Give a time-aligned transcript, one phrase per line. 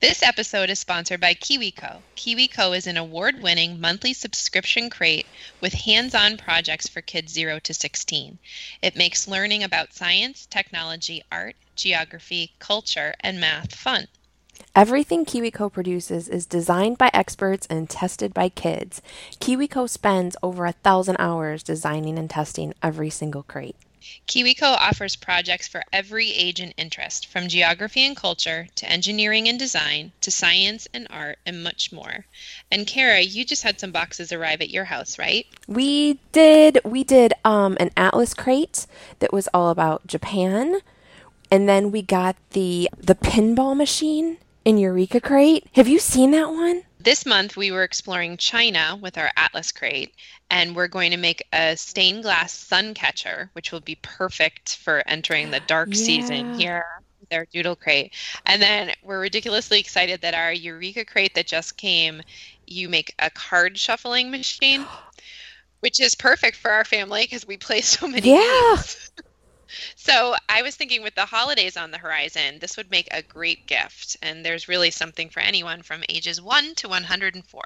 [0.00, 2.02] This episode is sponsored by KiwiCo.
[2.14, 5.26] KiwiCo is an award winning monthly subscription crate
[5.60, 8.38] with hands on projects for kids 0 to 16.
[8.80, 14.06] It makes learning about science, technology, art, geography, culture, and math fun.
[14.72, 19.02] Everything KiwiCo produces is designed by experts and tested by kids.
[19.40, 23.74] KiwiCo spends over a thousand hours designing and testing every single crate.
[24.26, 29.58] KiwiCo offers projects for every age and interest, from geography and culture to engineering and
[29.58, 32.26] design to science and art and much more.
[32.70, 35.46] And Kara, you just had some boxes arrive at your house, right?
[35.66, 36.80] We did.
[36.84, 38.86] We did um, an atlas crate
[39.18, 40.80] that was all about Japan,
[41.50, 45.66] and then we got the the pinball machine in Eureka crate.
[45.74, 46.82] Have you seen that one?
[47.00, 50.14] This month we were exploring China with our Atlas crate,
[50.50, 55.02] and we're going to make a stained glass sun catcher, which will be perfect for
[55.06, 55.96] entering the dark Yeah.
[55.96, 56.84] season here
[57.20, 58.14] with our doodle crate.
[58.46, 62.22] And then we're ridiculously excited that our Eureka crate that just came,
[62.66, 64.88] you make a card shuffling machine,
[65.80, 68.34] which is perfect for our family because we play so many Yeah.
[68.34, 69.10] games.
[69.96, 73.66] So I was thinking with the holidays on the horizon, this would make a great
[73.66, 74.16] gift.
[74.22, 77.62] And there's really something for anyone from ages 1 to 104.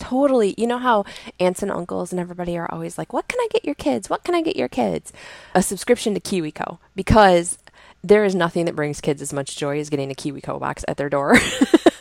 [0.00, 0.54] Totally.
[0.58, 1.04] You know how
[1.38, 4.10] aunts and uncles and everybody are always like, What can I get your kids?
[4.10, 5.12] What can I get your kids?
[5.54, 7.58] A subscription to KiwiCo because
[8.02, 10.96] there is nothing that brings kids as much joy as getting a KiwiCo box at
[10.96, 11.36] their door.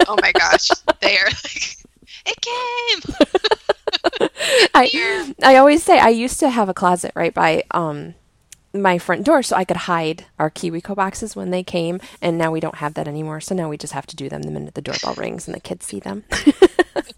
[0.06, 1.78] Oh my gosh, they are like,
[2.26, 4.30] it came.
[4.74, 8.14] I I always say I used to have a closet right by um
[8.74, 12.52] my front door so I could hide our KiwiCo boxes when they came and now
[12.52, 14.74] we don't have that anymore so now we just have to do them the minute
[14.74, 16.24] the doorbell rings and the kids see them.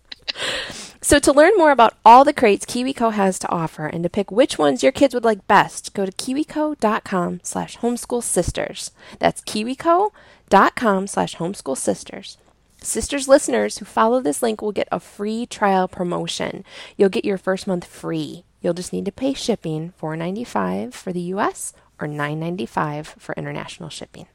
[1.01, 4.31] so to learn more about all the crates KiwiCo has to offer and to pick
[4.31, 8.91] which ones your kids would like best, go to kiwico.com slash homeschool sisters.
[9.19, 12.37] That's kiwico.com slash homeschool sisters.
[12.81, 16.63] Sisters listeners who follow this link will get a free trial promotion.
[16.97, 18.43] You'll get your first month free.
[18.65, 21.71] You'll just need to pay shipping $4.95 for the US
[22.01, 24.25] or $9.95 for international shipping.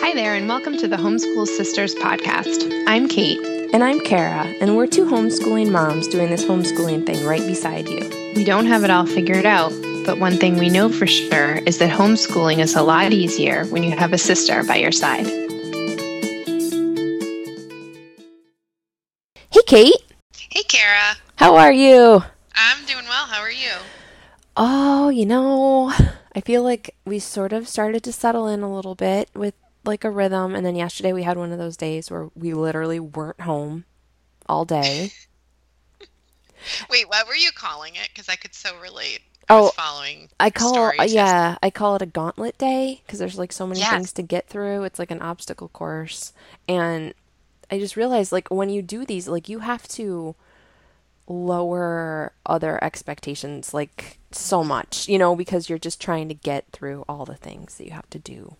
[0.00, 2.84] Hi there, and welcome to the Homeschool Sisters podcast.
[2.86, 3.38] I'm Cait.
[3.74, 8.32] And I'm Kara, and we're two homeschooling moms doing this homeschooling thing right beside you.
[8.34, 9.74] We don't have it all figured out,
[10.06, 13.82] but one thing we know for sure is that homeschooling is a lot easier when
[13.82, 15.26] you have a sister by your side.
[19.50, 20.03] Hey, Cait,
[20.74, 21.14] Kara.
[21.36, 22.24] how are you?
[22.56, 23.26] I'm doing well.
[23.26, 23.70] How are you?
[24.56, 25.92] Oh, you know,
[26.34, 29.54] I feel like we sort of started to settle in a little bit with
[29.84, 32.98] like a rhythm, and then yesterday we had one of those days where we literally
[32.98, 33.84] weren't home
[34.48, 35.12] all day.
[36.90, 38.08] Wait, what were you calling it?
[38.12, 39.20] Because I could so relate.
[39.48, 40.28] Oh, following.
[40.40, 43.92] I call yeah, I call it a gauntlet day because there's like so many Yes.
[43.92, 44.82] things to get through.
[44.82, 46.32] It's like an obstacle course,
[46.66, 47.14] and
[47.70, 50.34] I just realized like when you do these, like you have to
[51.26, 57.04] lower other expectations like so much, you know, because you're just trying to get through
[57.08, 58.56] all the things that you have to do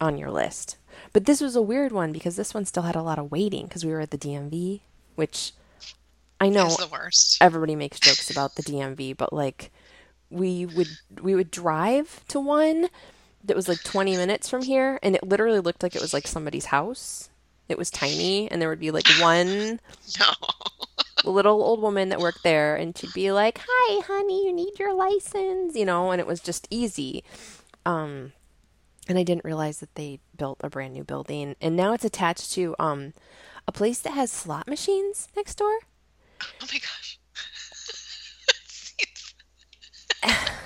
[0.00, 0.76] on your list.
[1.12, 3.66] But this was a weird one because this one still had a lot of waiting
[3.66, 4.80] because we were at the DMV,
[5.14, 5.52] which
[6.40, 7.38] I know It's the worst.
[7.40, 9.70] everybody makes jokes about the DMV, but like
[10.30, 10.88] we would
[11.22, 12.88] we would drive to one
[13.44, 16.26] that was like 20 minutes from here and it literally looked like it was like
[16.26, 17.30] somebody's house.
[17.68, 19.80] It was tiny and there would be like one
[20.20, 20.26] No.
[21.24, 24.94] Little old woman that worked there and she'd be like, "Hi, honey, you need your
[24.94, 27.24] license," you know, and it was just easy.
[27.86, 28.32] Um
[29.08, 32.52] and I didn't realize that they built a brand new building and now it's attached
[32.52, 33.12] to um
[33.66, 35.78] a place that has slot machines next door.
[36.42, 37.18] Oh my gosh.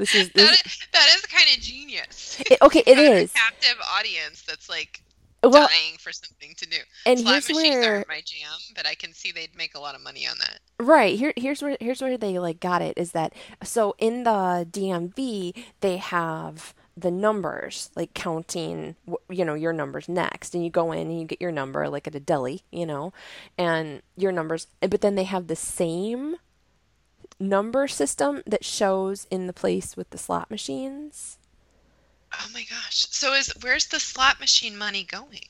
[0.00, 2.42] This is this, that, is, that is kind of genius.
[2.50, 5.02] it, okay, it is a captive audience that's like
[5.42, 6.76] Well, dying for something to do.
[7.06, 10.02] and Slot here's where my jam, but I can see they'd make a lot of
[10.02, 10.60] money on that.
[10.78, 11.18] Right.
[11.18, 15.54] Here here's where here's where they like got it is that so in the DMV
[15.80, 18.96] they have the numbers like counting
[19.30, 22.06] you know your numbers next and you go in and you get your number like
[22.06, 23.12] at a deli, you know,
[23.56, 26.36] and your numbers but then they have the same
[27.38, 31.38] number system that shows in the place with the slot machines.
[32.32, 33.06] Oh my gosh.
[33.10, 35.46] So is where's the slot machine money going?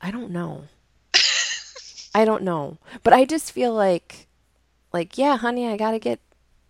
[0.00, 0.64] I don't know.
[2.14, 2.78] I don't know.
[3.02, 4.26] But I just feel like
[4.92, 6.20] like yeah, honey, I got to get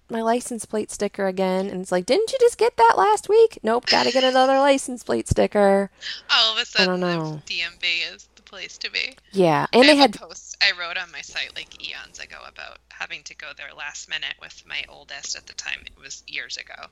[0.09, 3.59] my license plate sticker again and it's like, "Didn't you just get that last week?"
[3.63, 5.91] Nope, got to get another license plate sticker.
[6.31, 7.43] All of a sudden, I don't know.
[7.47, 9.17] DMV is place to be.
[9.33, 12.39] Yeah, and I they had a post I wrote on my site like eons ago
[12.49, 15.81] about having to go there last minute with my oldest at the time.
[15.85, 16.87] It was years ago,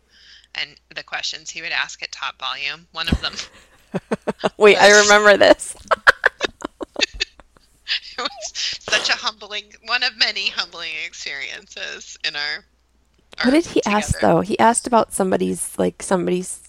[0.55, 2.87] and the questions he would ask at top volume.
[2.93, 3.33] One of them
[4.57, 5.75] Wait, I remember this.
[7.07, 12.65] it was such a humbling, one of many humbling experiences in our.
[13.39, 14.41] our What did he ask though?
[14.41, 16.61] He asked about somebody's like somebody's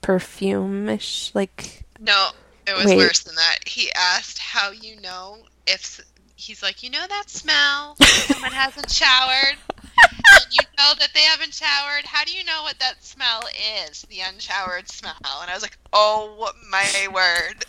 [0.00, 2.30] perfume-ish like No,
[2.68, 2.96] it was Wait.
[2.96, 3.58] worse than that.
[3.66, 6.00] He asked how you know if
[6.36, 11.54] he's like, you know that smell someone hasn't showered, and you know that they haven't
[11.54, 12.04] showered.
[12.04, 13.42] How do you know what that smell
[13.86, 14.02] is?
[14.02, 15.14] The unshowered smell.
[15.22, 17.64] And I was like, oh my word.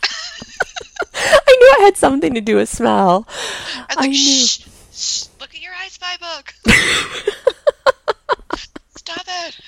[1.13, 3.25] I knew it had something to do with smell.
[3.27, 4.15] I was I like, knew.
[4.15, 6.53] shh, shh, look at your I Spy book.
[8.95, 9.59] Stop it.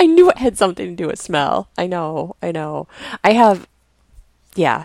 [0.00, 1.68] I knew it had something to do with smell.
[1.76, 2.36] I know.
[2.42, 2.88] I know.
[3.22, 3.66] I have
[4.58, 4.84] yeah.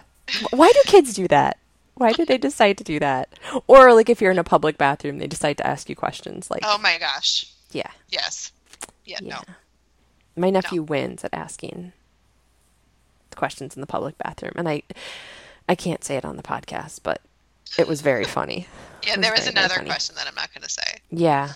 [0.52, 1.58] Why do kids do that?
[1.96, 3.30] Why do they decide to do that?
[3.68, 6.62] Or like if you're in a public bathroom, they decide to ask you questions like
[6.66, 7.46] Oh my gosh.
[7.72, 7.92] yeah.
[8.10, 8.52] Yes.
[9.06, 9.36] Yeah, Yeah.
[9.36, 9.42] no.
[10.36, 11.92] My nephew wins at asking
[13.36, 14.84] questions in the public bathroom, and I,
[15.70, 17.22] I can't say it on the podcast, but
[17.78, 18.68] it was very funny.
[19.06, 21.02] Yeah, there was very another question that I'm not going to say.
[21.12, 21.54] Yeah.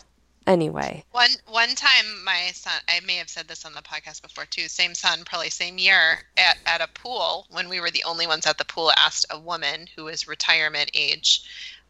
[0.48, 4.46] Anyway, One one time, my son, I may have said this on the podcast before
[4.46, 4.70] too.
[4.70, 8.48] Same son, probably same year at at a pool when we were the only ones
[8.48, 8.92] at the pool.
[8.98, 11.44] Asked a woman who was retirement age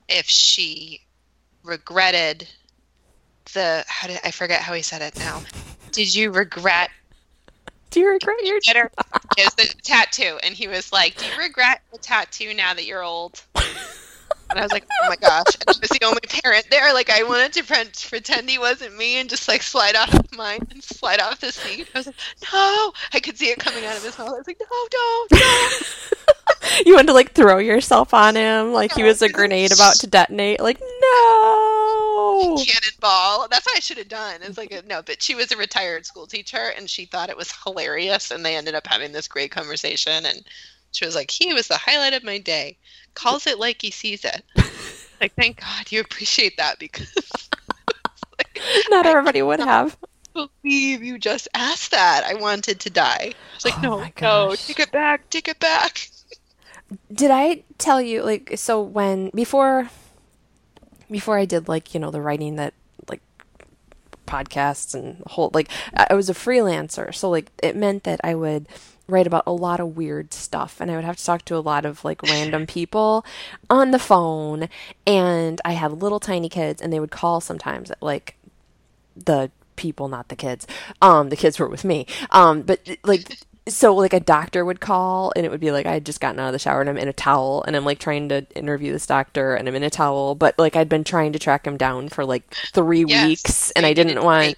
[0.09, 1.01] if she
[1.63, 2.47] regretted
[3.53, 5.43] the how did I forget how he said it now.
[5.91, 6.89] Did you regret
[7.91, 8.57] do you regret your?
[8.57, 8.91] it or
[9.37, 10.39] it was the tattoo?
[10.41, 13.43] And he was like, "Do you regret the tattoo now that you're old?"
[14.49, 16.93] And I was like, "Oh my gosh!" I was the only parent there.
[16.93, 20.35] Like, I wanted to pre- pretend he wasn't me and just like slide off of
[20.35, 21.87] mine and slide off the seat.
[21.93, 22.15] I was like,
[22.53, 24.29] "No!" I could see it coming out of his mouth.
[24.29, 25.69] I was like, "No, don't, no!"
[26.85, 30.07] you wanted to like throw yourself on him like he was a grenade about to
[30.07, 30.59] detonate.
[30.59, 32.57] Like no.
[32.65, 33.47] Cannonball.
[33.49, 34.41] That's what I should have done.
[34.41, 37.37] It's like, a, no, but she was a retired school teacher and she thought it
[37.37, 38.31] was hilarious.
[38.31, 40.25] And they ended up having this great conversation.
[40.25, 40.43] And
[40.91, 42.77] she was like, he was the highlight of my day.
[43.17, 44.43] Calls it like he sees it.
[45.21, 47.11] like, thank God you appreciate that because
[48.37, 48.61] like,
[48.91, 49.97] Not everybody would have.
[50.35, 52.23] Believe you just asked that.
[52.27, 53.33] I wanted to die.
[53.33, 56.09] I was like, Oh no, my no, take it back, take it back.
[57.11, 59.89] Did I tell you like so when before
[61.09, 62.75] before I did like, you know, the writing that
[63.09, 63.21] like
[64.27, 68.35] podcasts and whole like I I was a freelancer, so like it meant that I
[68.35, 68.67] would
[69.07, 71.59] write about a lot of weird stuff and I would have to talk to a
[71.59, 73.25] lot of like random people
[73.69, 74.69] on the phone
[75.05, 78.35] and I had little tiny kids and they would call sometimes at like
[79.15, 80.67] the people, not the kids.
[81.01, 82.07] Um, the kids were with me.
[82.31, 83.37] Um, but like,
[83.67, 86.39] so like a doctor would call and it would be like I had just gotten
[86.39, 88.93] out of the shower and I'm in a towel and I'm like trying to interview
[88.93, 91.77] this doctor and I'm in a towel, but like I'd been trying to track him
[91.77, 94.57] down for like three Yes, weeks and I didn't to want.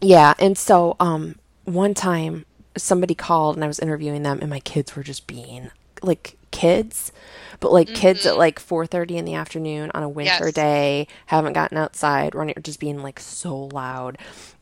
[0.00, 2.44] Yeah, and so um one time
[2.76, 5.70] somebody called and I was interviewing them and my kids were just being
[6.02, 7.12] like kids,
[7.60, 10.44] but like kids at like 4:30 in the afternoon on a winter Mm-hmm.
[10.46, 10.54] Yes.
[10.54, 14.18] day, haven't gotten outside, running just being like so loud.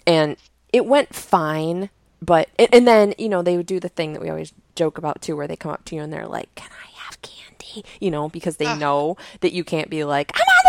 [0.07, 0.37] And
[0.73, 1.91] it went fine,
[2.21, 4.99] but and, and then, you know, they would do the thing that we always joke
[4.99, 7.85] about too where they come up to you and they're like, "Can I have candy?"
[8.01, 10.65] You know, because they know that you can't be like, "I'm on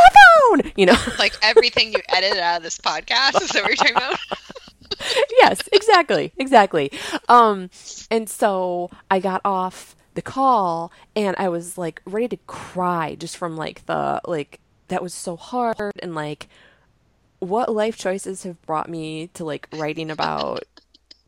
[0.62, 0.98] the phone," you know.
[1.18, 4.20] Like everything you edited out of this podcast is that what you're talking about?
[5.32, 6.92] yes, exactly, exactly.
[7.28, 7.70] Um,
[8.10, 13.38] and so I got off the call and I was like ready to cry just
[13.38, 16.48] from like the like that was so hard and like
[17.40, 20.64] what life choices have brought me to like writing about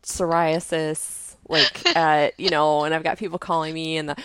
[0.04, 4.16] psoriasis like at uh, you know and i've got people calling me and the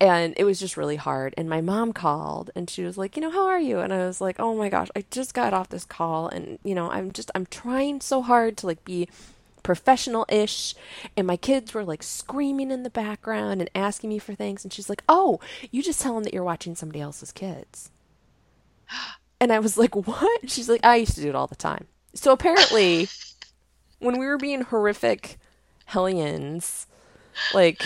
[0.00, 1.34] and it was just really hard.
[1.36, 3.80] And my mom called and she was like you know how are you?
[3.80, 6.74] And i was like oh my gosh i just got off this call and you
[6.74, 9.08] know i'm just i'm trying so hard to like be
[9.62, 10.74] professional-ish.
[11.16, 14.62] And my kids were like screaming in the background and asking me for things.
[14.62, 15.40] And she's like oh
[15.70, 17.90] you just tell them that you're watching somebody else's kids.
[19.40, 20.48] And i was like what?
[20.48, 21.86] She's like i used to do it all the time.
[22.14, 23.08] So apparently
[23.98, 25.38] when we were being horrific
[25.86, 26.86] hellions
[27.52, 27.82] like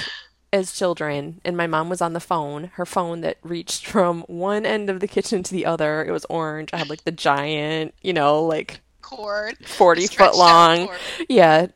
[0.53, 1.41] as children.
[1.45, 5.01] And my mom was on the phone her phone that reached from one end of
[5.01, 6.05] the kitchen to the other.
[6.05, 6.71] It was orange.
[6.73, 9.57] I had like the giant you know like Cord.
[9.67, 10.99] 40 foot long cord.
[11.29, 11.67] yeah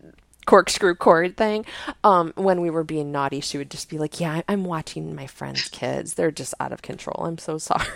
[0.45, 1.65] corkscrew cord thing.
[2.05, 5.27] Um when we were being naughty she would just be like yeah i'm watching my
[5.27, 6.15] friends kids.
[6.15, 7.25] They're just out of control.
[7.27, 7.87] I'm so sorry.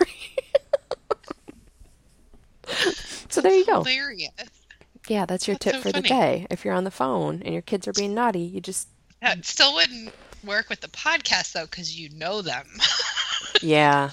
[3.29, 3.83] So there you go.
[3.85, 4.33] Hilarious.
[5.09, 7.53] Yeah that's your That's tip so for the day if you're on the phone and
[7.53, 8.89] your kids are being naughty you just
[9.23, 10.13] That still wouldn't
[10.45, 12.67] work with the podcast though, because you know them.
[13.63, 14.11] Yeah.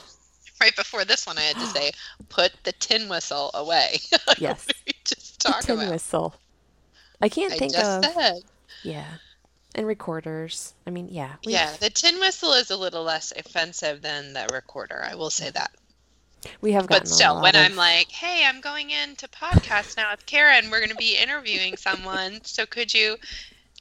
[0.62, 1.92] right before this one, I had to say,
[2.30, 4.00] "Put the tin whistle away."
[4.38, 4.66] Yes.
[4.66, 5.92] what did we just The tin about.
[5.92, 6.36] whistle.
[7.22, 8.14] I can't I think just of.
[8.14, 8.42] said.
[8.84, 9.06] Yeah.
[9.76, 10.74] And recorders.
[10.88, 11.34] I mean, yeah.
[11.46, 15.04] we- Yeah, the tin whistle is a little less offensive than the recorder.
[15.04, 15.72] I will say that.
[16.62, 20.12] We have gotten But still, when of- I'm like, "Hey, I'm going into podcast now
[20.12, 20.70] with Karen.
[20.70, 22.40] We're going to be interviewing someone.
[22.44, 23.18] So could you,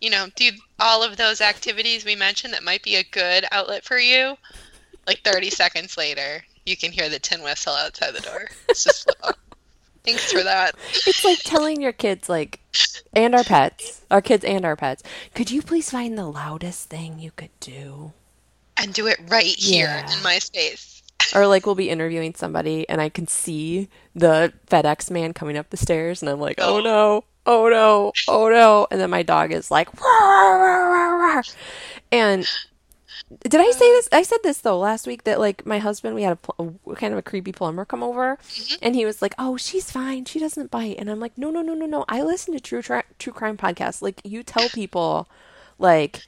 [0.00, 3.84] you know, do all of those activities we mentioned that might be a good outlet
[3.84, 4.36] for you?"
[5.06, 8.48] Like 30 seconds later, you can hear the tin whistle outside the door.
[8.68, 9.32] It's just, oh,
[10.04, 10.76] thanks for that.
[11.06, 12.60] It's like telling your kids, like,
[13.12, 15.02] and our pets, our kids and our pets,
[15.34, 18.12] could you please find the loudest thing you could do?
[18.76, 20.16] And do it right here Yeah.
[20.16, 20.91] in my space.
[21.34, 25.70] Or like we'll be interviewing somebody and I can see the FedEx man coming up
[25.70, 26.80] the stairs and I'm like, oh Oh.
[26.80, 28.86] no, oh no, oh no.
[28.90, 31.56] And then my dog is like, "Rawr, rawr, rawr, rawr."
[32.10, 32.46] and
[33.48, 34.08] did I say this?
[34.12, 36.94] I said this though last week that like my husband, we had a, pl- a
[36.96, 38.74] kind of a creepy plumber come over mm-hmm.
[38.82, 40.24] and he was like, oh, she's fine.
[40.26, 40.96] She doesn't bite.
[40.98, 42.04] And I'm like, no, no, no, no, no.
[42.08, 44.02] I listen to true, tri- true crime podcasts.
[44.02, 45.28] Like you tell people
[45.78, 46.22] like,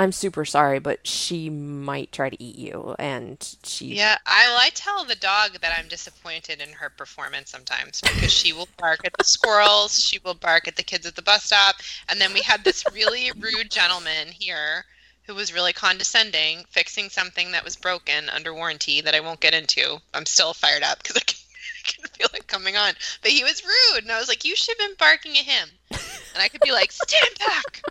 [0.00, 4.70] I'm super sorry, but she might try to eat you, and she Yeah, I I
[4.70, 9.12] tell the dog that I'm disappointed in her performance sometimes because she will bark at
[9.18, 11.76] the squirrels, she will bark at the kids at the bus stop,
[12.08, 14.84] and then we had this really rude gentleman here
[15.26, 19.52] who was really condescending, fixing something that was broken under warranty that I won't get
[19.52, 19.98] into.
[20.14, 21.38] I'm still fired up because I can,
[21.84, 22.94] can feel it coming on.
[23.20, 25.68] But he was rude, and I was like, "You should have been barking at him,"
[25.90, 27.82] and I could be like, "Stand back."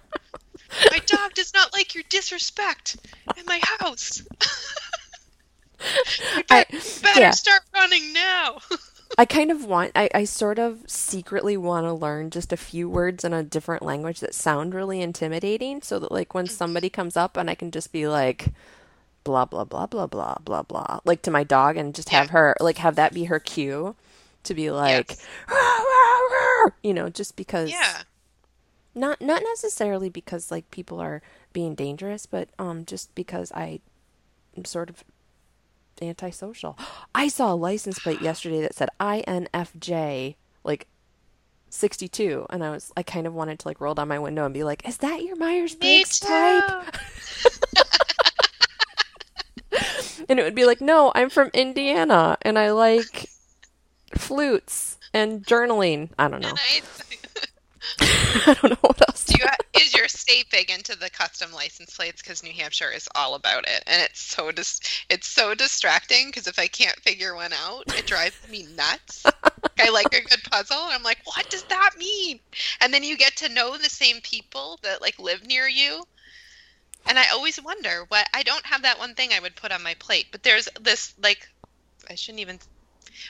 [0.91, 2.97] My dog does not like your disrespect
[3.37, 4.23] in my house.
[5.79, 7.31] You I- better, better yeah.
[7.31, 8.57] start running now.
[9.17, 12.89] I kind of want, I, I sort of secretly want to learn just a few
[12.89, 16.53] words in a different language that sound really intimidating so that, like, when mm-hmm.
[16.53, 18.49] somebody comes up and I can just be like,
[19.23, 22.55] blah, blah, blah, blah, blah, blah, blah, like to my dog and just have her,
[22.59, 23.95] like, have that be her cue
[24.43, 25.17] to be like,
[25.49, 26.71] Yes.
[26.83, 28.01] You know, just because, yeah.
[28.97, 31.21] Not, not necessarily because, like, people are
[31.53, 33.79] being dangerous, but, um, just because I
[34.55, 35.03] am sort of
[36.01, 36.77] antisocial.
[37.15, 40.87] I saw a license plate yesterday that said INFJ like
[41.69, 44.53] 62 and I was I kind of wanted to like roll down my window and
[44.53, 46.95] be like, "Is that your Myers-Briggs type?"
[50.29, 53.29] And it would be like, "No, I'm from Indiana and I like
[54.17, 56.49] flutes and journaling." I don't know.
[56.49, 56.81] And I,
[57.99, 59.23] I don't know what else.
[59.25, 62.21] do you, is your state big into the custom license plates?
[62.21, 64.79] Because New Hampshire is all about it, and it's so dis-
[65.09, 66.27] it's so distracting.
[66.27, 69.25] Because if I can't figure one out, it drives me nuts.
[69.79, 72.39] I like a good puzzle, and I'm like, what does that mean?
[72.81, 76.03] And then you get to know the same people that like live near you.
[77.05, 79.81] And I always wonder what I don't have that one thing I would put on
[79.81, 81.47] my plate, but there's this like
[82.09, 82.59] I shouldn't even.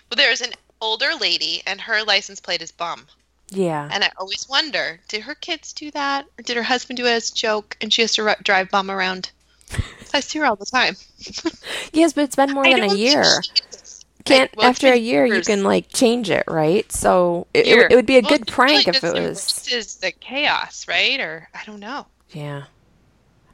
[0.10, 3.08] Well, there's an older lady, and her license plate is bum.
[3.50, 3.88] Yeah.
[3.92, 6.26] And I always wonder, did her kids do that?
[6.38, 8.70] Or did her husband do it as a joke and she has to ri- drive
[8.70, 9.32] bum around?
[10.14, 10.96] I see her all the time.
[11.94, 13.24] Yes, but it's been more I than a year.
[13.24, 14.06] think she is.
[14.26, 16.92] Can't well, after a been year you can like change it, right?
[16.92, 19.24] So it, it, would- it would be a Well, good prank really if it was.
[19.38, 21.20] rest is the chaos, right?
[21.20, 22.06] Or I don't know.
[22.32, 22.64] Yeah.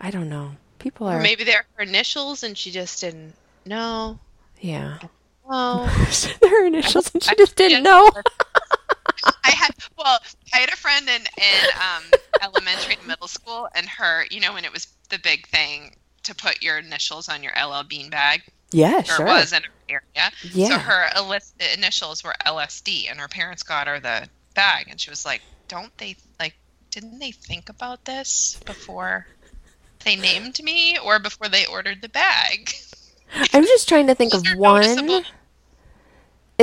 [0.02, 0.52] I don't know.
[0.80, 1.22] People Or are.
[1.22, 3.34] maybe they're her initials and she just didn't
[3.66, 4.20] know.
[4.60, 4.98] Yeah.
[5.50, 5.84] Oh,
[6.42, 8.10] Her initials, and she I- just didn't know.
[9.44, 10.20] I had well,
[10.53, 12.03] I had a friend in in um,
[12.42, 16.36] elementary and middle school, and her, you know, when it was the big thing to
[16.36, 18.42] put your initials on your LL Bean bag.
[18.72, 19.25] Yeah, or sure.
[19.25, 20.32] was in her area.
[20.51, 20.70] Yeah.
[20.70, 25.10] So her elis- initials were LSD, and her parents got her the bag, and she
[25.10, 26.56] was like, "Don't they like?
[26.89, 29.27] Didn't they think about this before
[30.03, 32.74] they named me, or before they ordered the bag?"
[33.53, 34.82] I'm just trying to think of one.
[34.82, 35.24] noticeable.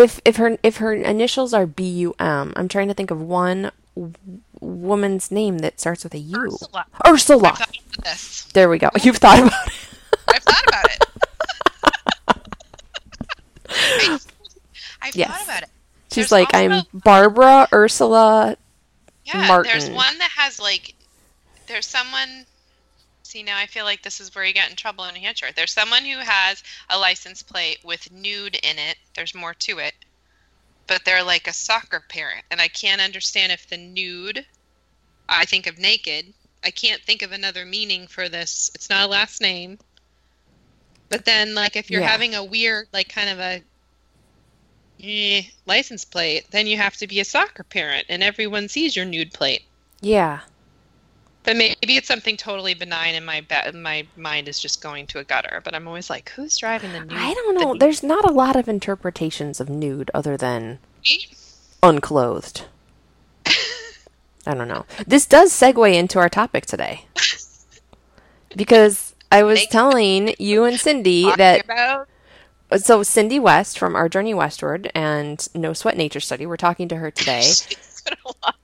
[0.02, 3.20] If if her if her initials are B U M, I'm trying to think of
[3.20, 4.14] one w-
[4.60, 6.36] woman's name that starts with a U.
[6.38, 6.86] Ursula.
[7.06, 7.48] Ursula.
[7.48, 8.44] I've about this.
[8.54, 8.88] There we go.
[9.02, 9.72] You've thought about it.
[10.28, 11.06] I've thought about it.
[15.02, 15.30] I've Yes.
[15.30, 15.68] thought about it.
[16.12, 18.56] She's There's like, I'm Barbara Ursula.
[19.24, 20.94] Yeah, there's one that has like,
[21.68, 22.46] there's someone.
[23.30, 25.52] See, now I feel like this is where you get in trouble in New Hampshire.
[25.54, 28.96] There's someone who has a license plate with nude in it.
[29.14, 29.94] There's more to it,
[30.88, 34.44] but they're like a soccer parent, and I can't understand if the nude.
[35.28, 36.34] I think of naked.
[36.64, 38.68] I can't think of another meaning for this.
[38.74, 39.78] It's not a last name.
[41.08, 42.08] But then, like, if you're Yeah.
[42.08, 43.62] having a weird, like, kind of a
[45.00, 49.04] eh, license plate, then you have to be a soccer parent, and everyone sees your
[49.04, 49.62] nude plate.
[50.00, 50.40] Yeah.
[51.42, 55.20] But maybe it's something totally benign, and my be- my mind is just going to
[55.20, 55.60] a gutter.
[55.64, 57.12] But I'm always like, who's driving the nude?
[57.12, 57.72] I don't know.
[57.72, 60.80] the- There's not a lot of interpretations of nude other than
[61.82, 62.66] unclothed.
[64.46, 64.84] I don't know.
[65.06, 67.06] This does segue into our topic today.
[68.56, 72.08] Because I was telling you and Cindy that about
[72.82, 76.96] so Cindy West from Our Journey Westward and No Sweat Nature Study, we're talking to
[76.96, 78.54] her today She's gonna love-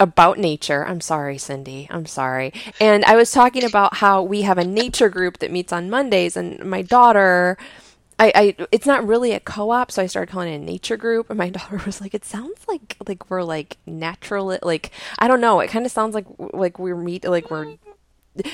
[0.00, 0.84] about nature.
[0.86, 1.86] I'm sorry, Cindy.
[1.90, 2.52] I'm sorry.
[2.80, 6.36] And I was talking about how we have a nature group that meets on Mondays,
[6.36, 7.56] and my daughter.
[8.18, 11.30] I, I it's not really a co-op, so I started calling it a nature group.
[11.30, 15.40] And my daughter was like, "It sounds like like we're like natural, like I don't
[15.40, 15.60] know.
[15.60, 17.76] It kind of sounds like like we're meet like we're."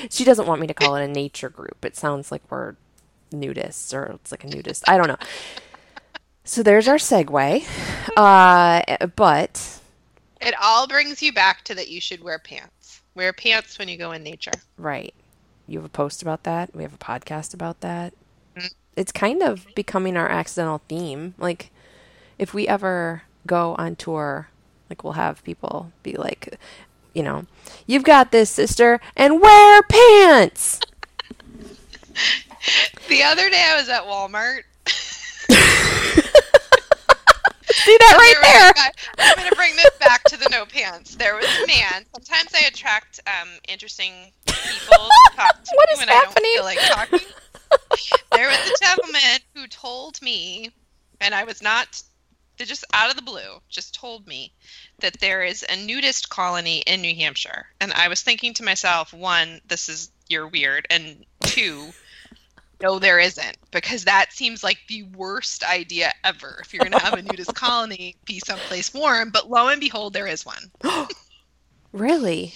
[0.09, 1.85] She doesn't want me to call it a nature group.
[1.85, 2.75] It sounds like we're
[3.31, 4.83] nudists or it's like a nudist.
[4.87, 5.17] I don't know.
[6.43, 7.63] So there's our segue.
[8.17, 9.79] Uh, but
[10.41, 13.01] It all brings you back to that you should wear pants.
[13.15, 14.51] Wear pants when you go in nature.
[14.77, 15.13] Right.
[15.67, 16.75] You have a post about that.
[16.75, 18.13] We have a podcast about that.
[18.55, 18.69] Mhm.
[18.95, 21.33] It's kind of becoming our accidental theme.
[21.37, 21.71] Like,
[22.37, 24.49] if we ever go on tour,
[24.89, 26.57] like, we'll have people be like,
[27.13, 27.45] you know,
[27.87, 30.79] you've got this, sister, and wear pants.
[33.07, 34.63] The other day I was at Walmart.
[37.87, 38.73] See that right there?
[38.75, 41.15] Was- I'm going to bring this back to the no pants.
[41.15, 42.05] There was a man.
[42.13, 44.11] Sometimes I attract um, interesting
[44.45, 46.43] people to talk to What is when happening?
[46.43, 47.27] I don't feel like talking.
[48.33, 50.71] there was a gentleman who told me,
[51.21, 52.01] and I was not,
[52.57, 54.51] just out of the blue, just told me
[54.99, 57.67] that there is a nudist colony in New Hampshire.
[57.79, 60.87] And I was thinking to myself, one, this is, you're weird.
[60.89, 61.93] And two,
[62.81, 66.59] no, there isn't, because that seems like the worst idea ever.
[66.61, 69.31] If you're going to have a nudist colony, be someplace warm.
[69.31, 70.71] But lo and behold, there is one.
[71.93, 72.53] Really?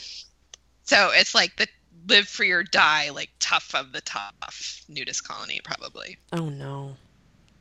[0.83, 1.67] So it's like the
[2.07, 6.17] live free or die, like tough of the tough nudist colony, probably.
[6.33, 6.97] Oh no.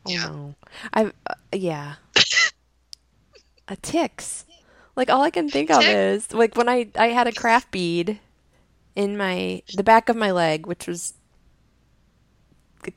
[0.06, 0.26] Oh Yeah.
[0.26, 0.54] no.
[0.92, 1.94] I uh, yeah.
[3.68, 4.44] a ticks.
[4.96, 8.18] Like all I can think of is like when I I had a craft bead
[8.96, 11.14] in my the back of my leg, which was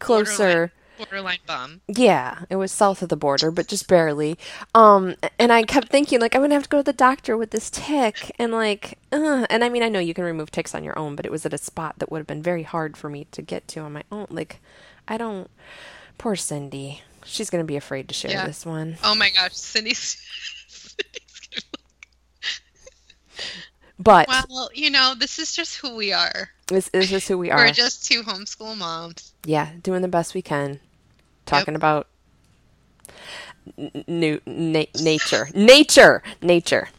[0.03, 0.72] closer.
[0.98, 1.81] Borderline bum.
[1.88, 4.37] Yeah, it was south of the border, but just barely.
[4.75, 7.50] Um, and I kept thinking like I'm gonna have to go to the doctor with
[7.50, 10.83] this tick, and like, uh, and I mean I know you can remove ticks on
[10.83, 13.09] your own, but it was at a spot that would have been very hard for
[13.09, 14.27] me to get to on my own.
[14.29, 14.59] Like,
[15.07, 15.50] I don't.
[16.20, 17.01] Poor Cindy.
[17.25, 18.46] She's gonna be afraid to share Yeah.
[18.46, 18.98] this one.
[19.03, 20.18] Oh my gosh, Cindy's.
[24.03, 26.50] But well, you know, this is just who we are.
[26.68, 27.57] this, this is who we are.
[27.57, 29.33] We're just two homeschool moms.
[29.46, 30.79] yeah, doing the best we can.
[31.46, 32.07] Talking about
[33.77, 36.89] n- new na- nature, nature, nature,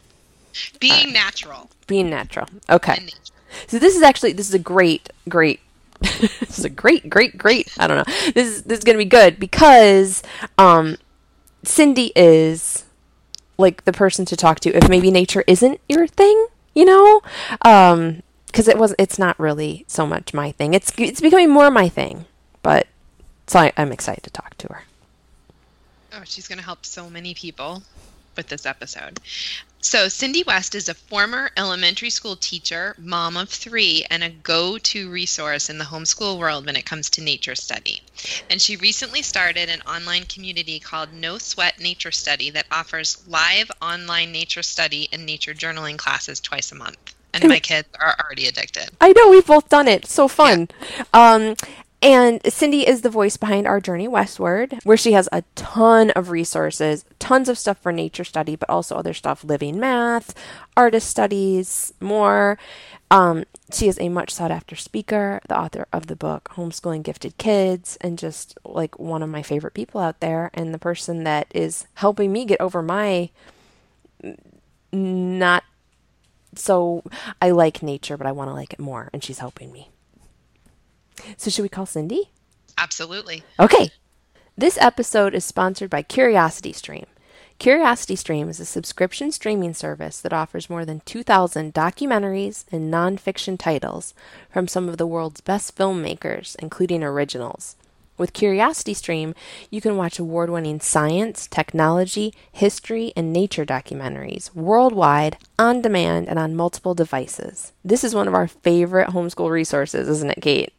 [0.79, 2.47] Being natural being natural.
[2.69, 3.07] Okay.
[3.67, 5.59] So this is actually this is a great great
[6.01, 9.05] this is a great great great I don't know this is this is gonna be
[9.05, 10.23] good because
[10.57, 10.97] um
[11.63, 12.85] Cindy is
[13.57, 17.21] like the person to talk to if maybe nature isn't your thing you know?
[17.63, 20.73] Um because it was it's not really so much my thing.
[20.73, 22.25] It's it's becoming more my thing
[22.65, 22.87] but
[23.45, 24.83] so I, I'm excited to talk to her.
[26.13, 27.83] Oh, she's going to help so many people
[28.35, 29.19] with this episode.
[29.87, 34.79] So, Cindy West is a former elementary school teacher, mom of three, and a go
[34.79, 38.01] to resource in the homeschool world when it comes to nature study.
[38.49, 43.69] And she recently started an online community called No Sweat Nature Study that offers live
[43.79, 47.13] online nature study and nature journaling classes twice a month.
[47.31, 48.89] And my kids are already addicted.
[48.99, 50.07] I know we've both done it.
[50.07, 50.67] So fun.
[51.13, 51.57] Um,
[52.01, 56.29] and Cindy is the voice behind Our Journey Westward, where she has a ton of
[56.29, 60.33] resources, tons of stuff for nature study, but also other stuff, living math,
[60.77, 62.57] artist studies, more.
[63.09, 67.37] Um, she is a much sought after speaker, the author of the book Homeschooling Gifted
[67.37, 71.47] Kids, and just like one of my favorite people out there, and the person that
[71.53, 73.29] is helping me get over my
[74.91, 75.63] not
[76.55, 77.03] so
[77.41, 79.89] I like nature, but I want to like it more, and she's helping me.
[81.37, 82.29] So, should we call Cindy?
[82.77, 83.43] Absolutely.
[83.59, 83.91] Okay.
[84.57, 87.05] This episode is sponsored by Curiosity Stream.
[87.57, 93.57] Curiosity Stream is a subscription streaming service that offers more than 2,000 documentaries and nonfiction
[93.57, 94.13] titles
[94.49, 97.75] from some of the world's best filmmakers, including originals.
[98.17, 99.35] With Curiosity Stream,
[99.69, 106.39] you can watch award winning science, technology, history, and nature documentaries worldwide, on demand, and
[106.39, 107.73] on multiple devices.
[107.83, 110.73] This is one of our favorite homeschool resources, isn't it, Cait?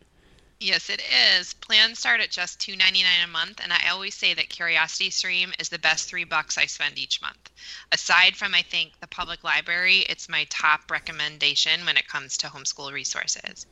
[0.58, 1.02] Yes, it
[1.38, 1.52] is.
[1.52, 5.68] Plans start at just $2.99 a month, and I always say that Curiosity Stream is
[5.68, 7.50] the best three bucks I spend each month.
[7.92, 12.46] Aside from, I think, the public library, it's my top recommendation when it comes to
[12.46, 13.66] homeschool resources.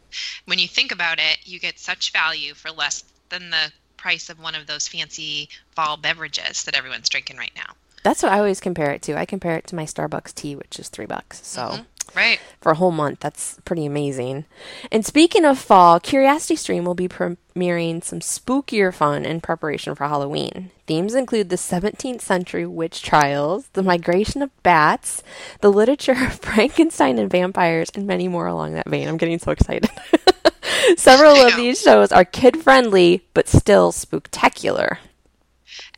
[0.44, 4.38] When you think about it, you get such value for less than the price of
[4.38, 7.72] one of those fancy fall beverages that everyone's drinking right now.
[8.02, 9.16] That's what I always compare it to.
[9.16, 11.46] I compare it to my Starbucks tea, which is three bucks.
[11.46, 11.62] So.
[11.62, 11.82] Mm-hmm.
[12.14, 12.40] Right.
[12.60, 13.20] For a whole month.
[13.20, 14.44] That's pretty amazing.
[14.90, 20.06] And speaking of fall, Curiosity Stream will be premiering some spookier fun in preparation for
[20.06, 20.70] Halloween.
[20.86, 25.22] Themes include the 17th century witch trials, the migration of bats,
[25.60, 29.08] the literature of Frankenstein and vampires, and many more along that vein.
[29.08, 29.90] I'm getting so excited.
[30.96, 34.98] Several of these shows are kid friendly, but still spooktacular.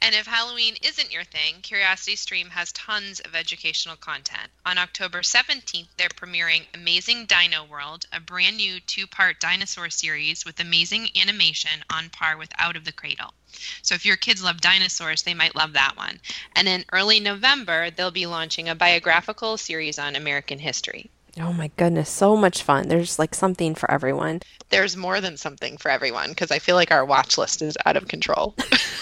[0.03, 4.51] And if Halloween isn't your thing, Curiosity Stream has tons of educational content.
[4.65, 10.45] On October 17th, they're premiering Amazing Dino World, a brand new two part dinosaur series
[10.45, 13.33] with amazing animation on par with Out of the Cradle.
[13.81, 16.21] So if your kids love dinosaurs, they might love that one.
[16.55, 21.11] And in early November, they'll be launching a biographical series on American history.
[21.39, 22.89] Oh my goodness, so much fun.
[22.89, 24.41] There's like something for everyone.
[24.71, 27.97] There's more than something for everyone because I feel like our watch list is out
[27.97, 28.55] of control.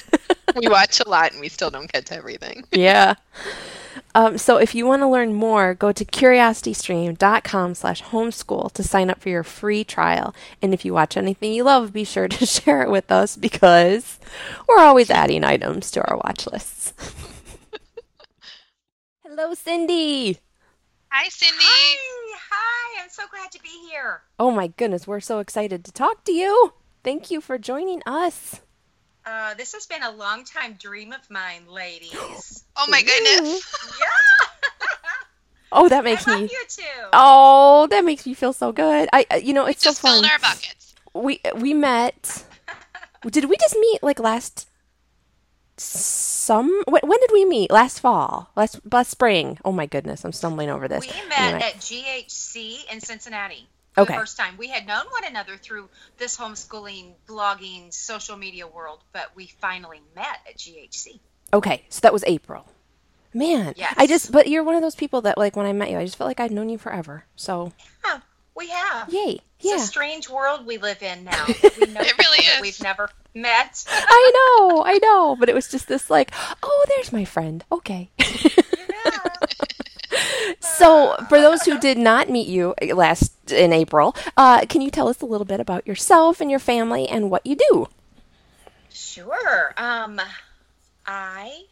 [0.57, 2.64] we watch a lot and we still don't get to everything.
[2.73, 3.14] yeah.
[4.16, 9.11] Um, so if you want to learn more, go to curiositystream.com slash homeschool to sign
[9.11, 10.35] up for your free trial.
[10.61, 14.18] And if you watch anything you love, be sure to share it with us because
[14.68, 16.92] we're always adding items to our watch lists.
[19.25, 20.38] Hello, Cindy.
[21.16, 21.62] Hi, Cindy.
[21.62, 22.38] Hi.
[22.50, 23.03] Hi.
[23.05, 24.22] I'm so glad to be here.
[24.37, 25.07] Oh, my goodness.
[25.07, 26.74] We're so excited to talk to you.
[27.05, 28.61] Thank you for joining us.
[29.24, 32.64] Uh, this has been a long time dream of mine, ladies.
[32.77, 33.62] oh my goodness!
[34.00, 35.07] yeah.
[35.70, 36.42] oh, that makes I me.
[36.50, 37.09] you too.
[37.12, 39.09] Oh, that makes me feel so good.
[39.12, 40.14] I, you know, it's we so fun.
[40.14, 40.96] Filled our buckets.
[41.14, 42.44] We we met.
[43.31, 44.68] did we just meet like last?
[45.77, 47.71] Some when, when did we meet?
[47.71, 49.59] Last fall, last last spring.
[49.65, 51.01] Oh my goodness, I'm stumbling over this.
[51.01, 51.63] We met anyway.
[51.63, 54.13] at GHC in Cincinnati okay.
[54.13, 54.57] the first time.
[54.57, 60.01] We had known one another through this homeschooling, blogging, social media world, but we finally
[60.15, 61.19] met at GHC.
[61.53, 62.67] Okay, so that was April.
[63.33, 63.95] Man, yes.
[63.97, 66.05] I just, but you're one of those people that, like, when I met you, I
[66.05, 67.25] just felt like I'd known you forever.
[67.35, 67.73] So,
[68.05, 68.21] yeah,
[68.57, 69.13] we have.
[69.13, 69.41] Yay.
[69.59, 69.77] It's yeah.
[69.77, 71.45] a strange world we live in now.
[71.47, 72.61] We know it really is.
[72.61, 73.85] We've never met.
[73.88, 76.31] I know, I know, but it was just this, like,
[76.62, 77.64] oh, there's my friend.
[77.70, 78.11] Okay.
[78.18, 79.20] Yeah.
[80.61, 85.09] so, for those who did not meet you last in April, uh, can you tell
[85.09, 87.88] us a little bit about yourself and your family and what you do?
[88.90, 89.75] Sure.
[89.77, 90.20] Um,
[91.07, 91.64] I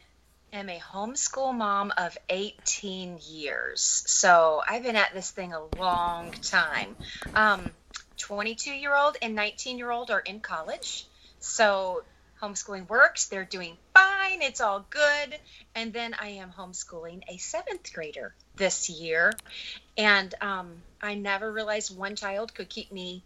[0.53, 4.03] am a homeschool mom of 18 years.
[4.07, 6.96] So I've been at this thing a long time.
[7.35, 7.70] Um,
[8.18, 11.07] 22 year old and 19 year old are in college.
[11.42, 12.05] So
[12.40, 13.26] homeschooling works.
[13.26, 14.42] They're doing fine.
[14.42, 15.38] It's all good.
[15.74, 19.33] And then I am homeschooling a seventh grader this year.
[19.96, 23.22] And um, I never realized one child could keep me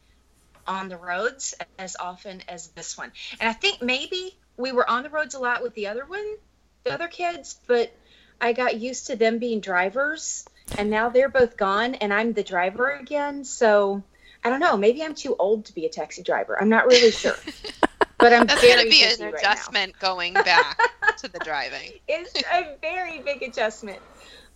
[0.67, 3.13] on the roads as often as this one.
[3.41, 6.37] And I think maybe we were on the roads a lot with the other one,
[6.85, 7.93] the other kids, but
[8.41, 10.45] I got used to them being drivers.
[10.77, 13.45] And now they're both gone and I'm the driver again.
[13.45, 14.03] So
[14.43, 14.77] I don't know.
[14.77, 16.61] Maybe I'm too old to be a taxi driver.
[16.61, 17.37] I'm not really sure.
[18.19, 20.09] But I'm That's going to be an adjustment now.
[20.09, 20.79] going back
[21.19, 21.93] to the driving.
[22.09, 24.01] It's a very big adjustment.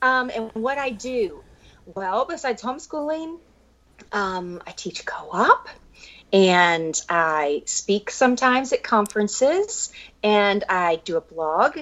[0.03, 1.43] Um, and what I do,
[1.85, 3.39] well, besides homeschooling,
[4.13, 5.69] um, I teach co-op
[6.33, 9.93] and I speak sometimes at conferences
[10.23, 11.79] and I do a blog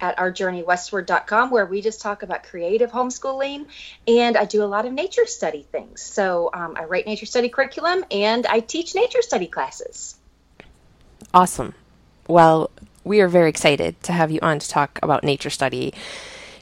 [0.00, 3.66] at ourjourneywestward.com where we just talk about creative homeschooling
[4.06, 6.02] and I do a lot of nature study things.
[6.02, 10.18] So um, I write nature study curriculum and I teach nature study classes.
[11.34, 11.74] Awesome.
[12.28, 12.70] Well,
[13.04, 15.92] we are very excited to have you on to talk about nature study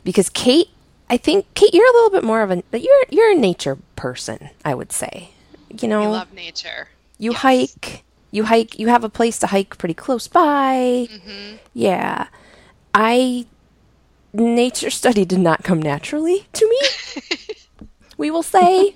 [0.04, 0.68] because Cait,
[1.09, 4.50] I think Cait, you're a little bit more of a you're you're a nature person,
[4.64, 5.30] I would say.
[5.80, 6.88] You know, I love nature.
[7.18, 7.40] You yes.
[7.40, 8.04] hike.
[8.30, 8.78] You hike.
[8.78, 11.09] You have a place to hike pretty close by.
[11.11, 11.56] Mm-hmm.
[11.74, 12.28] Yeah,
[12.94, 13.46] I
[14.33, 17.26] nature study did not come naturally to me.
[18.16, 18.94] we will say,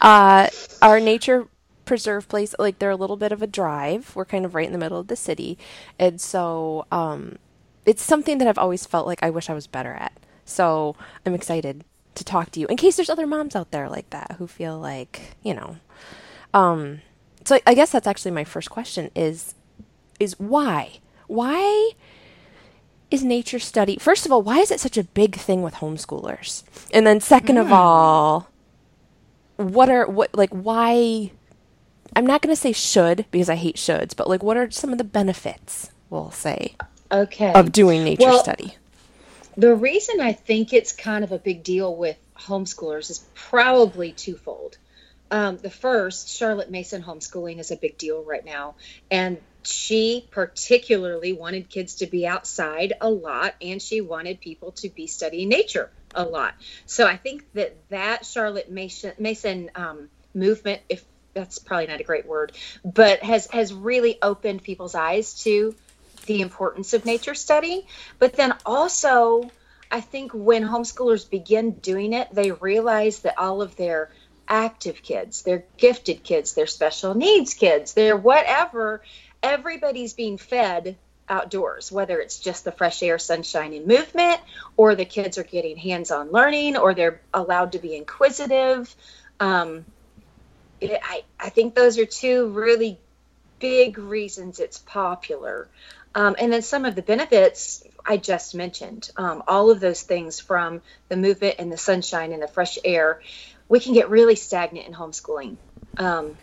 [0.00, 0.48] uh,
[0.82, 1.48] our nature
[1.88, 4.14] preserve place like they're a little bit of a drive.
[4.14, 5.56] We're kind of right in the middle of the city.
[5.98, 7.38] And so um,
[7.86, 10.12] it's something that i've always felt like i wish i was better at.
[10.44, 14.10] So i'm excited to talk to you in case there's other moms out there like
[14.10, 15.78] that who feel like you know.
[16.52, 17.00] Um,
[17.44, 19.54] so i guess that's actually my first question is
[20.20, 20.98] is why?
[21.26, 21.92] Why
[23.10, 26.64] is nature study first of all why is it such a big thing with homeschoolers?
[26.92, 27.62] And then second mm.
[27.62, 28.50] of all
[29.56, 31.32] what are what like why
[32.16, 34.92] I'm not going to say should because I hate shoulds, but like what are some
[34.92, 36.74] of the benefits, we'll say,
[37.12, 37.52] Okay.
[37.52, 38.76] of doing nature Well- study?
[39.56, 44.78] The reason I think it's kind of a big deal with homeschoolers is probably twofold.
[45.32, 48.76] Um, the first, Charlotte Mason homeschooling is a big deal right now.
[49.10, 54.88] And she particularly wanted kids to be outside a lot and she wanted people to
[54.88, 56.54] be studying nature a lot.
[56.86, 62.04] So I think that that Charlotte Mason, Mason um, movement, if that's probably not a
[62.04, 62.52] great word,
[62.84, 65.74] but has, has really opened people's eyes to
[66.26, 67.86] the importance of nature study.
[68.18, 69.50] But then also,
[69.90, 74.10] I think when homeschoolers begin doing it, they realize that all of their
[74.48, 79.02] active kids, their gifted kids, their special needs kids, their whatever,
[79.42, 80.96] everybody's being fed
[81.28, 84.40] outdoors, whether it's just the fresh air, sunshine, and movement,
[84.76, 88.94] or the kids are getting hands on learning, or they're allowed to be inquisitive.
[89.38, 89.84] Um,
[90.80, 92.98] it, I, I think those are two really
[93.58, 95.68] big reasons it's popular.
[96.14, 100.40] Um, and then some of the benefits I just mentioned, um, all of those things
[100.40, 103.20] from the movement and the sunshine and the fresh air,
[103.68, 105.56] we can get really stagnant in homeschooling.
[105.96, 106.36] Um,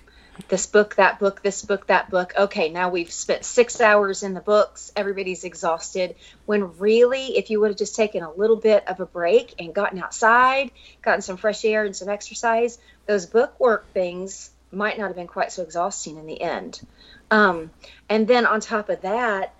[0.49, 2.33] this book, that book, this book, that book.
[2.37, 4.91] Okay, now we've spent six hours in the books.
[4.95, 6.15] Everybody's exhausted.
[6.45, 9.73] When really, if you would have just taken a little bit of a break and
[9.73, 10.71] gotten outside,
[11.01, 15.27] gotten some fresh air and some exercise, those book work things might not have been
[15.27, 16.81] quite so exhausting in the end.
[17.31, 17.71] Um,
[18.09, 19.53] and then on top of that,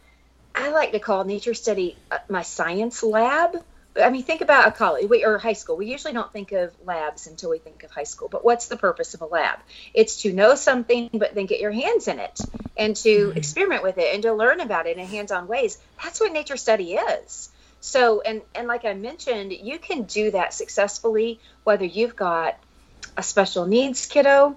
[0.53, 3.63] I like to call nature study uh, my science lab.
[4.01, 5.77] I mean, think about a college we, or high school.
[5.77, 8.27] We usually don't think of labs until we think of high school.
[8.27, 9.59] But what's the purpose of a lab?
[9.93, 12.39] It's to know something, but then get your hands in it
[12.75, 15.77] and to experiment with it and to learn about it in hands-on ways.
[16.03, 17.49] That's what nature study is.
[17.79, 22.57] So, and and like I mentioned, you can do that successfully whether you've got
[23.17, 24.55] a special needs kiddo,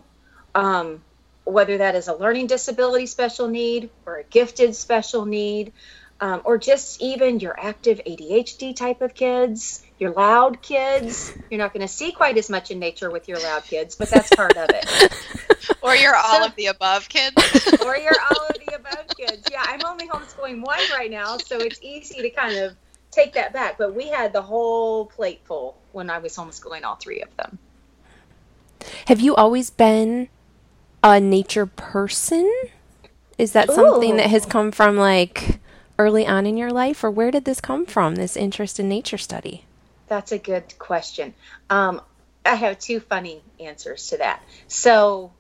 [0.55, 1.03] um,
[1.45, 5.73] whether that is a learning disability special need or a gifted special need,
[6.21, 11.33] um, or just even your active ADHD type of kids, your loud kids.
[11.51, 14.11] You're not going to see quite as much in nature with your loud kids, but
[14.11, 15.13] that's part of it.
[15.83, 17.35] Or you're all So- of the above kids.
[17.85, 19.49] or you're all of the above kids.
[19.51, 22.77] Yeah, I'm only homeschooling one right now, so it's easy to kind of
[23.11, 23.79] take that back.
[23.79, 27.59] But we had the whole plate full when I was homeschooling all three of them.
[29.07, 30.29] Have you always been
[31.03, 32.51] a nature person?
[33.37, 35.61] Is that something that has come from like
[35.99, 38.17] early on in your life, or where did this come from?
[38.17, 39.65] This interest in nature study?
[40.09, 41.35] That's a good question.
[41.71, 42.01] Um,
[42.45, 44.43] I have two funny answers to that.
[44.69, 45.33] So,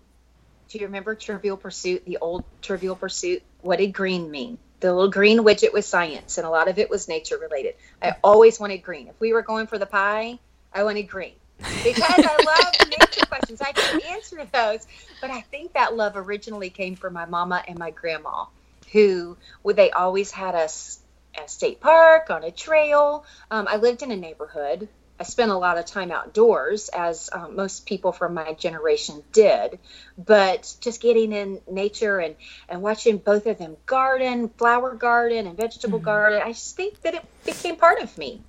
[0.68, 3.42] do you remember Trivial Pursuit, the old Trivial Pursuit?
[3.62, 4.58] What did green mean?
[4.80, 7.74] The little green widget was science, and a lot of it was nature related.
[8.00, 9.08] I always wanted green.
[9.08, 10.38] If we were going for the pie,
[10.72, 13.60] I wanted green because I love nature questions.
[13.60, 14.86] I can answer those,
[15.20, 18.46] but I think that love originally came from my mama and my grandma,
[18.92, 21.00] who would they always had us
[21.36, 23.24] at a state park on a trail.
[23.50, 24.88] Um, I lived in a neighborhood.
[25.20, 29.80] I spent a lot of time outdoors, as um, most people from my generation did.
[30.16, 32.36] But just getting in nature and
[32.68, 37.14] and watching both of them garden, flower garden, and vegetable garden, I just think that
[37.14, 38.42] it became part of me.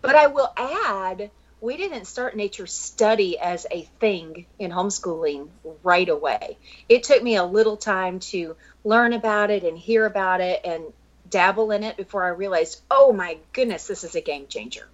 [0.00, 5.48] But I will add, we didn't start nature study as a thing in homeschooling
[5.82, 6.56] right away.
[6.88, 10.84] It took me a little time to learn about it and hear about it and
[11.28, 14.86] dabble in it before I realized, oh my goodness, this is a game changer.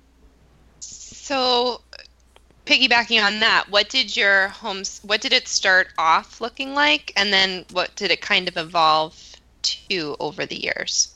[0.80, 1.80] So,
[2.66, 5.00] piggybacking on that, what did your homes?
[5.04, 9.16] What did it start off looking like, and then what did it kind of evolve
[9.62, 11.12] to over the years?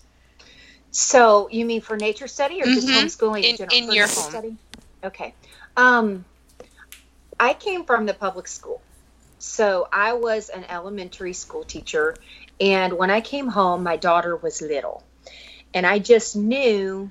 [0.92, 3.04] So, you mean for nature study or just Mhm.
[3.04, 3.76] homeschooling in, In- general?
[3.78, 4.30] in your home.
[4.30, 4.56] study?
[5.02, 5.34] Okay.
[5.76, 6.24] Um,
[7.38, 8.82] I came from the public school.
[9.38, 12.16] So, I was an elementary school teacher.
[12.60, 15.02] And when I came home, my daughter was little.
[15.72, 17.10] And I just knew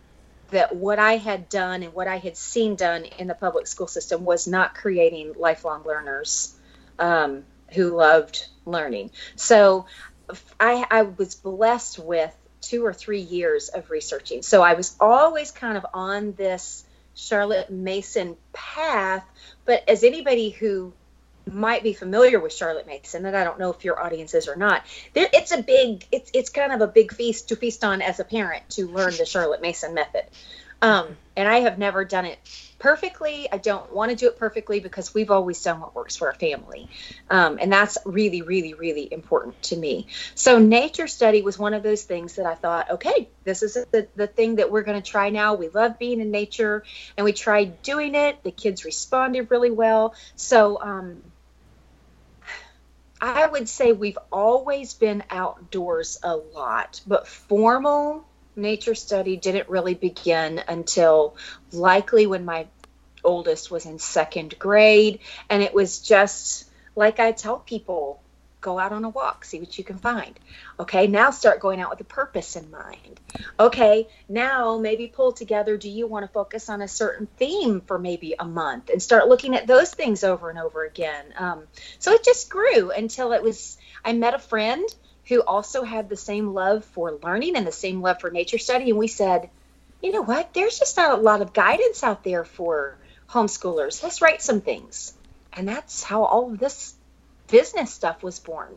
[0.51, 3.87] that what I had done and what I had seen done in the public school
[3.87, 6.55] system was not creating lifelong learners
[6.97, 9.11] um, who loved learning.
[9.35, 9.85] So
[10.59, 14.41] I, I was blessed with two or three years of researching.
[14.41, 16.83] So I was always kind of on this
[17.19, 19.25] Charlotte Mason path.
[19.65, 20.93] But as anybody who
[21.45, 24.55] might be familiar with Charlotte Mason, and I don't know if your audience is or
[24.55, 28.01] not, there, it's a big, it's it's kind of a big feast to feast on
[28.01, 30.23] as a parent to learn the Charlotte Mason method.
[30.81, 32.39] Um, and I have never done it
[32.79, 33.47] perfectly.
[33.51, 36.33] I don't want to do it perfectly because we've always done what works for our
[36.33, 36.89] family.
[37.29, 40.07] Um, and that's really, really, really important to me.
[40.35, 44.07] So, nature study was one of those things that I thought, okay, this is the,
[44.15, 45.55] the thing that we're going to try now.
[45.55, 46.83] We love being in nature,
[47.17, 48.43] and we tried doing it.
[48.43, 50.15] The kids responded really well.
[50.35, 51.21] So, um,
[53.21, 58.23] I would say we've always been outdoors a lot, but formal
[58.61, 61.35] nature study didn't really begin until
[61.71, 62.67] likely when my
[63.23, 65.19] oldest was in second grade.
[65.49, 68.21] And it was just like I tell people
[68.61, 70.37] go out on a walk, see what you can find.
[70.79, 73.19] Okay, now start going out with a purpose in mind.
[73.59, 77.97] Okay, now maybe pull together do you want to focus on a certain theme for
[77.97, 81.25] maybe a month and start looking at those things over and over again.
[81.37, 81.63] Um,
[81.99, 84.83] so it just grew until it was, I met a friend
[85.29, 88.89] who also had the same love for learning and the same love for nature study.
[88.89, 89.49] And we said,
[90.01, 92.97] you know what, there's just not a lot of guidance out there for
[93.29, 94.01] homeschoolers.
[94.01, 95.13] Let's write some things.
[95.53, 96.95] And that's how all of this
[97.47, 98.75] business stuff was born.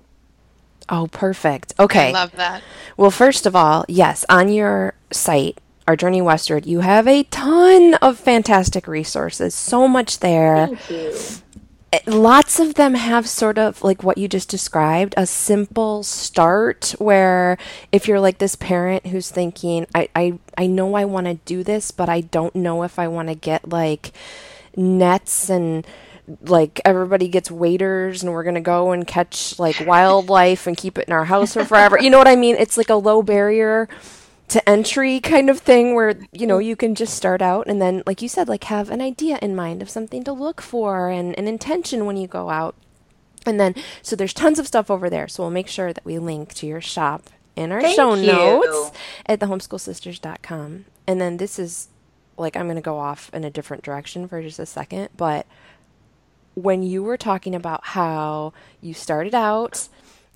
[0.88, 1.72] Oh, perfect.
[1.78, 2.08] Okay.
[2.08, 2.62] I love that.
[2.96, 7.94] Well, first of all, yes, on your site, Our Journey Westward, you have a ton
[7.94, 9.54] of fantastic resources.
[9.54, 10.66] So much there.
[10.66, 11.18] Thank you.
[11.92, 16.94] Eh, Lots of them have sort of like what you just described a simple start
[16.98, 17.58] where
[17.92, 21.62] if you're like this parent who's thinking, I, I, I know I want to do
[21.62, 24.12] this, but I don't know if I want to get like
[24.74, 25.86] nets and
[26.42, 30.96] like everybody gets waiters and we're going to go and catch like wildlife and keep
[30.96, 31.98] it in our house for forever.
[32.00, 32.56] You know what I mean?
[32.56, 33.88] It's like a low barrier
[34.52, 38.02] to entry kind of thing where you know you can just start out and then
[38.06, 41.38] like you said like have an idea in mind of something to look for and
[41.38, 42.74] an intention when you go out.
[43.44, 45.26] And then so there's tons of stuff over there.
[45.26, 48.26] So we'll make sure that we link to your shop in our Thank show you.
[48.26, 48.92] notes
[49.26, 51.88] at thehomeschoolsisters.com and then this is
[52.38, 55.46] like i'm going to go off in a different direction for just a second but
[56.54, 59.88] when you were talking about how you started out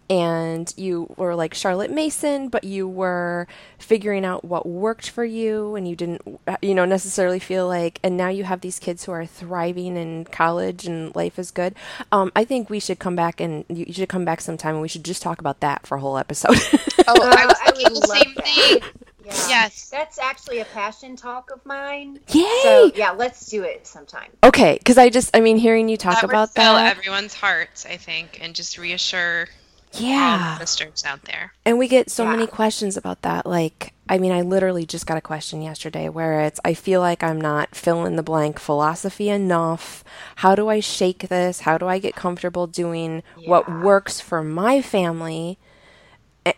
[0.09, 3.47] and you were like Charlotte Mason, but you were
[3.79, 6.23] figuring out what worked for you and you didn't,
[6.63, 10.25] you know, necessarily feel like, and now you have these kids who are thriving in
[10.27, 11.75] college and life is good.
[12.13, 14.89] Um, I think we should come back and you should come back sometime and we
[14.89, 16.57] should just talk about that for a whole episode.
[17.09, 18.45] Oh, I Uh, was I thinking would the love same that.
[18.45, 18.79] thing.
[19.25, 19.49] Yeah.
[19.49, 19.89] Yes.
[19.91, 22.19] That's actually a passion talk of mine.
[22.31, 22.61] Yay!
[22.63, 24.31] So, yeah, let's do it sometime.
[24.45, 26.97] okay, because I just, I mean, hearing you talk that about would fill that.
[26.97, 29.47] everyone's hearts, I think, and just reassure all
[30.01, 30.59] yeah.
[30.59, 31.53] sisters out there.
[31.65, 32.31] And we get so Yeah.
[32.33, 33.47] many questions about that.
[33.47, 37.23] Like, I mean, I literally just got a question yesterday where it's, I feel like
[37.23, 40.05] I'm not fill in the blank philosophy enough.
[40.37, 41.61] How do I shake this?
[41.61, 45.59] How do I get comfortable doing what works for my family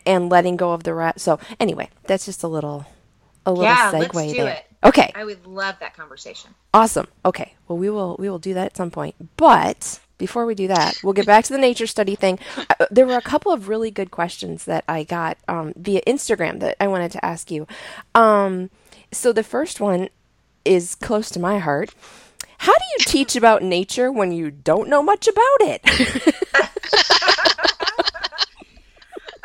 [0.05, 1.21] and letting go of the rest?
[1.21, 2.87] So, anyway, that's just a little,
[3.47, 4.53] a little Yeah, segue let's do there.
[4.55, 4.65] it.
[4.85, 6.55] Okay, I would love that conversation.
[6.73, 7.09] awesome.
[7.25, 9.17] Okay, well, we will, we will do that at some point.
[9.37, 12.39] But before we do that, we'll get back to the nature study thing.
[12.57, 16.61] Uh, there were a couple of really good questions that I got um, via Instagram
[16.61, 17.67] that I wanted to ask you.
[18.15, 18.71] Um,
[19.13, 20.09] so the first one
[20.65, 21.95] is close to my heart.
[22.59, 25.83] How do you teach about nature when you don't know much about it?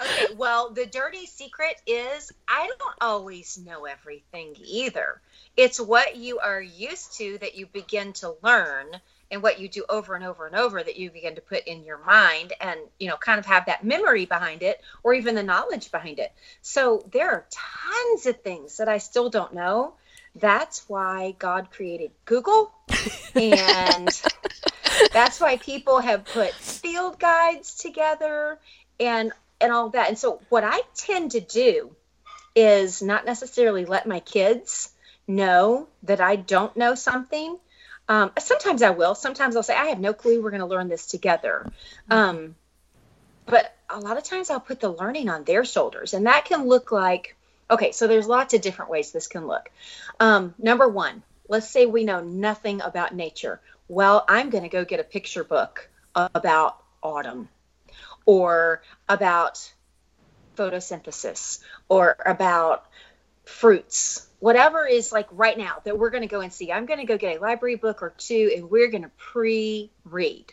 [0.04, 5.22] Okay, well, the dirty secret is I don't always know everything either.
[5.56, 9.00] It's what you are used to that you begin to learn
[9.34, 11.84] and what you do over and over and over that you begin to put in
[11.84, 15.44] your mind and, you know, kind of have that memory behind it or even the
[15.44, 16.32] knowledge behind it.
[16.62, 19.96] So there are tons of things that I still don't know.
[20.36, 22.72] That's why God created Google
[23.36, 24.22] and
[25.14, 28.60] that's why people have put field guides together
[29.00, 30.10] and and all that.
[30.10, 31.96] And so what I tend to do
[32.56, 34.92] is not necessarily let my kids
[35.28, 37.58] know that I don't know something.
[38.08, 39.16] Um, sometimes I will.
[39.16, 40.42] Sometimes I'll say, I have no clue.
[40.42, 41.72] We're going to learn this together.
[42.10, 42.56] Um,
[43.46, 46.14] but a lot of times I'll put the learning on their shoulders.
[46.14, 47.36] And that can look like,
[47.70, 49.70] okay, so there's lots of different ways this can look.
[50.20, 53.62] Um, number one, let's say we know nothing about nature.
[53.88, 57.50] Well, I'm going to go get a picture book about autumn
[58.26, 59.72] or about
[60.56, 62.86] photosynthesis or about
[63.46, 66.70] fruits whatever is like right now that we're going to go and see.
[66.70, 70.52] I'm going to go get a library book or two and we're going to pre-read.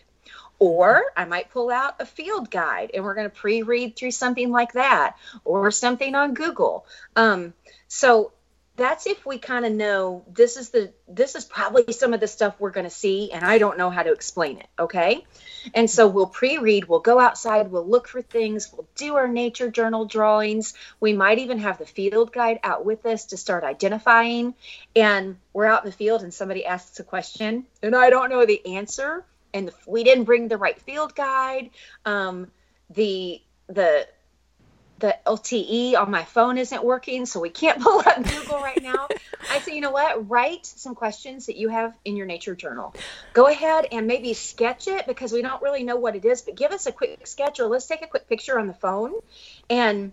[0.61, 4.53] Or i might pull out a field guide and we're going to pre-read through something
[4.53, 6.87] like that or something on google.
[7.17, 7.53] Um,
[7.89, 8.31] so
[8.81, 12.27] that's if we kind of know this is the this is probably some of the
[12.27, 15.27] stuff we're going to see and i don't know how to explain it okay?
[15.75, 19.71] And so we'll pre-read we'll go outside we'll look for things we'll do our nature
[19.71, 20.73] journal drawings.
[20.99, 24.55] We might even have the field guide out with us to start identifying
[24.97, 28.47] and we're out in the field and somebody asks a question and i don't know
[28.47, 31.69] the answer and we didn't bring the right field guide
[32.07, 32.51] um,
[32.89, 34.09] the the
[35.01, 39.09] the LTE on my phone isn't working, so we can't pull up Google right now.
[39.51, 40.31] I say, you know what?
[40.31, 42.95] Write some questions that you have in your nature journal.
[43.33, 46.55] Go ahead and maybe sketch it because we don't really know what it is, but
[46.55, 49.15] give us a quick sketch or let's take a quick picture on the phone
[49.69, 50.13] and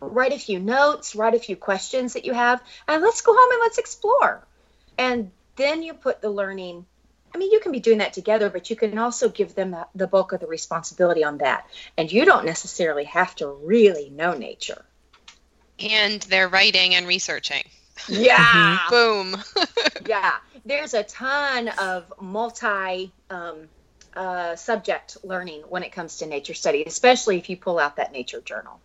[0.00, 3.50] write a few notes, write a few questions that you have, and let's go home
[3.52, 4.46] and let's explore.
[4.98, 6.84] And then you put the learning
[7.34, 9.86] I mean, you can be doing that together, but you can also give them the,
[9.94, 11.66] the bulk of the responsibility on that.
[11.98, 14.84] And you don't necessarily have to really know nature.
[15.78, 17.64] And they're writing and researching.
[18.08, 18.78] Yeah.
[18.90, 19.36] Boom.
[20.06, 20.36] yeah.
[20.64, 23.68] There's a ton of multi um,
[24.14, 28.12] uh, subject learning when it comes to nature study, especially if you pull out that
[28.12, 28.80] nature journal.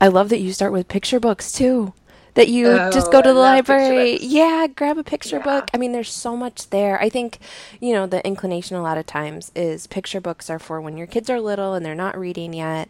[0.00, 1.92] I love that you start with picture books too
[2.34, 4.18] that you oh, just go to the library.
[4.20, 5.44] Yeah, grab a picture yeah.
[5.44, 5.68] book.
[5.72, 7.00] I mean, there's so much there.
[7.00, 7.38] I think,
[7.80, 11.06] you know, the inclination a lot of times is picture books are for when your
[11.06, 12.88] kids are little and they're not reading yet.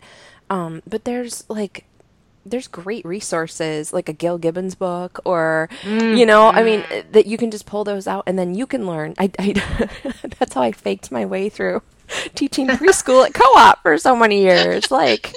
[0.50, 1.84] Um, but there's like
[2.46, 6.18] there's great resources like a Gail Gibbons book or mm.
[6.18, 7.12] you know I mean mm-hmm.
[7.12, 9.52] that you can just pull those out and then you can learn I, I
[10.38, 11.82] that's how I faked my way through
[12.34, 14.90] teaching preschool at co-op for so many years.
[14.90, 15.34] Like,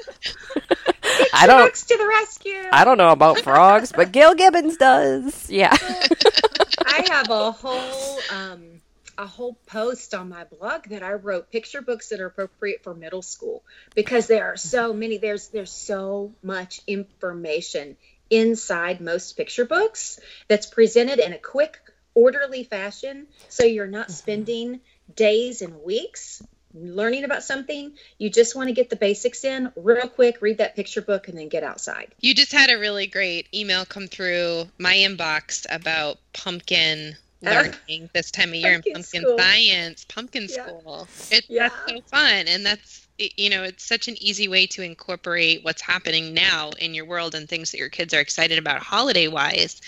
[1.34, 2.64] I don't to the rescue.
[2.72, 5.50] I don't know about frogs, but Gail Gibbons does.
[5.50, 5.76] Yeah.
[6.86, 8.82] I have a whole um,
[9.18, 12.94] a whole post on my blog that I wrote picture books that are appropriate for
[12.94, 13.64] middle school
[13.96, 15.18] because there are so many.
[15.18, 17.98] There's there's so much information
[18.30, 21.80] inside most picture books that's presented in a quick
[22.14, 24.82] orderly fashion so you're not spending
[25.16, 26.42] days and weeks
[26.74, 30.76] learning about something, you just want to get the basics in real quick, read that
[30.76, 32.14] picture book, and then get outside.
[32.20, 38.08] You just had a really great email come through my inbox about pumpkin learning uh,
[38.14, 39.38] this time of year pumpkin in pumpkin school.
[39.38, 40.66] science, pumpkin yeah.
[40.66, 41.08] school.
[41.32, 41.70] It's yeah.
[41.88, 42.48] so fun.
[42.48, 46.94] And that's, you know, it's such an easy way to incorporate what's happening now in
[46.94, 49.82] your world and things that your kids are excited about holiday wise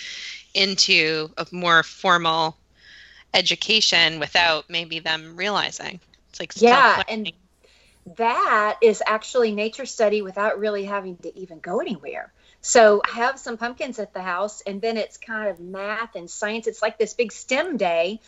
[0.54, 2.58] into a more formal
[3.34, 6.00] education without maybe them realizing.
[6.30, 7.32] It's like yeah, and
[8.18, 12.32] that is actually nature study without really having to even go anywhere.
[12.62, 16.30] So I have some pumpkins at the house, and then it's kind of math and
[16.30, 16.68] science.
[16.68, 18.20] It's like this big STEM day,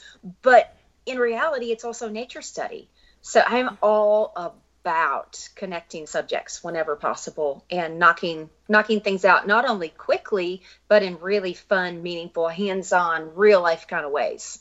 [0.41, 0.73] but
[1.05, 2.89] in reality, it's also nature study.
[3.21, 9.89] So I'm all about connecting subjects whenever possible and knocking knocking things out not only
[9.89, 14.59] quickly but in really fun, meaningful, hands-on, real life kind of ways.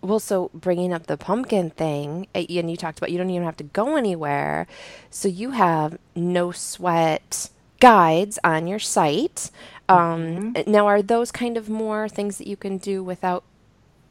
[0.00, 3.56] Well, so bringing up the pumpkin thing, and you talked about you don't even have
[3.56, 4.66] to go anywhere.
[5.10, 9.50] So you have no sweat guides on your site.
[9.88, 10.52] Um, mm-hmm.
[10.56, 13.44] Eh, now, are those kind of more things that you can do without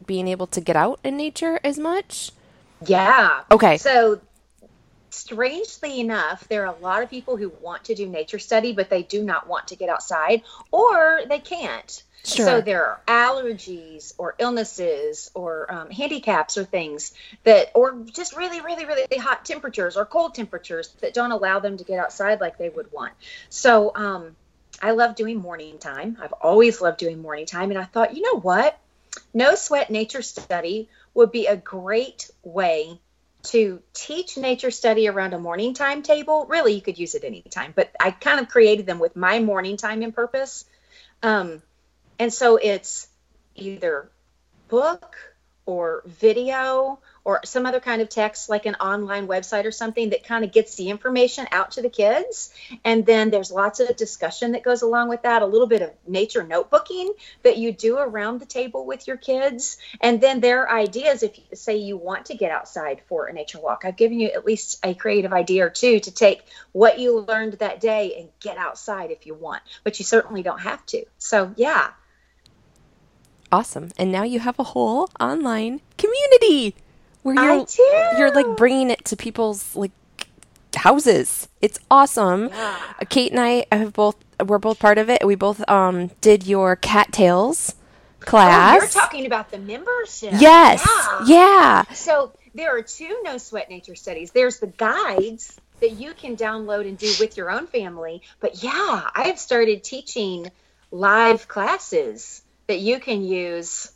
[0.06, 2.32] being able to get out in nature as much?
[2.86, 3.44] Yeah.
[3.52, 3.78] Okay.
[3.78, 4.20] So,
[5.10, 8.90] strangely enough, there are a lot of people who want to do nature study, but
[8.90, 12.04] they do not want to get outside or they can't.
[12.24, 12.46] Sure.
[12.46, 17.14] So there are allergies or illnesses or um, handicaps or things
[17.46, 21.78] that, or just really, really, really hot temperatures or cold temperatures that don't allow them
[21.78, 23.14] to get outside like they would want.
[23.50, 24.36] So um,
[24.82, 26.18] I love doing morning time.
[26.22, 27.70] I've always loved doing morning time.
[27.70, 28.78] And I thought, you know what?
[29.34, 33.00] No sweat nature study would be a great way
[33.52, 36.46] to teach nature study around a morning timetable.
[36.46, 39.78] Really, you could use it anytime, but I kind of created them with my morning
[39.78, 40.66] time in purpose.
[41.24, 41.62] Um,
[42.20, 43.08] and so it's
[43.56, 44.10] either
[44.68, 45.16] book
[45.66, 50.24] or video or some other kind of text like an online website or something that
[50.24, 52.54] kind of gets the information out to the kids.
[52.86, 55.92] And then there's lots of discussion that goes along with that a little bit of
[56.08, 57.10] nature notebooking
[57.44, 59.78] that you do around the table with your kids.
[60.00, 63.60] And then their ideas if you say you want to get outside for a nature
[63.60, 67.20] walk i've given you at least a creative idea or two to take what you
[67.20, 71.04] learned that day and get outside if you want but you certainly don't have to.
[71.18, 71.90] So yeah.
[73.52, 73.92] Awesome.
[73.98, 76.76] And now you have a whole online community
[77.24, 77.66] where you're
[78.18, 79.92] you're like bringing it to people's like
[80.76, 81.48] houses.
[81.62, 82.50] It's awesome.
[82.50, 82.80] Yeah.
[83.10, 84.16] Cait and I have both
[84.46, 85.26] we're both part of it.
[85.26, 87.76] We both um did your cattails
[88.20, 88.78] class.
[88.78, 90.34] Oh, you're talking about the membership.
[90.38, 90.88] Yes.
[91.26, 91.26] Yeah.
[91.28, 91.84] yeah.
[91.94, 94.32] So there are two no sweat nature studies.
[94.32, 98.22] There's the guides that you can download and do with your own family.
[98.40, 100.52] But yeah, I have started teaching
[100.92, 103.92] live classes that you can use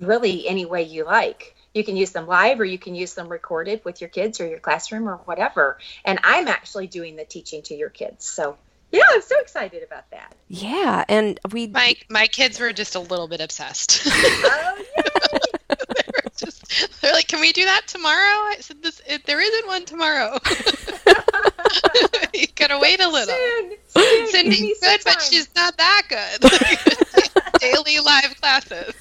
[0.00, 1.53] really any way you like.
[1.74, 4.46] You can use them live or you can use them recorded with your kids or
[4.46, 5.78] your classroom or whatever.
[6.04, 8.24] And I'm actually doing the teaching to your kids.
[8.24, 8.56] So
[8.94, 10.32] yeah, I'm so excited about that.
[10.46, 14.02] Yeah, and we my my kids were just a little bit obsessed.
[14.06, 14.84] oh,
[15.68, 19.66] they're, just, they're like, "Can we do that tomorrow?" I said, "This it, there isn't
[19.66, 20.38] one tomorrow.
[22.34, 23.34] you gotta wait a little.
[23.34, 26.40] Soon, soon, give me Cindy's some good, but she's not that good.
[27.60, 28.94] Daily live classes.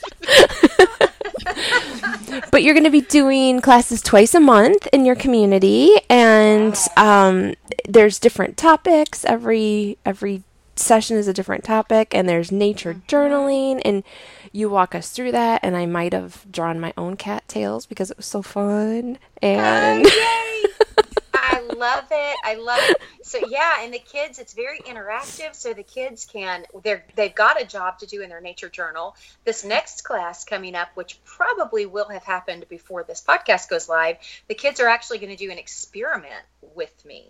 [2.51, 7.53] But you're going to be doing classes twice a month in your community and um,
[7.87, 9.25] there's different topics.
[9.25, 10.43] Every every
[10.75, 14.03] session is a different topic and there's nature journaling and
[14.51, 18.17] you walk us through that and i might have drawn my own cattails because it
[18.17, 20.11] was so fun and Oh, yay!
[20.11, 20.67] I
[21.83, 22.37] love it.
[22.43, 22.97] I love it.
[23.23, 25.55] So yeah, and the kids, it's very interactive.
[25.55, 29.15] So the kids can they're they've got a job to do in their nature journal.
[29.43, 34.17] This next class coming up, which probably will have happened before this podcast goes live,
[34.47, 37.29] the kids are actually going to do an experiment with me.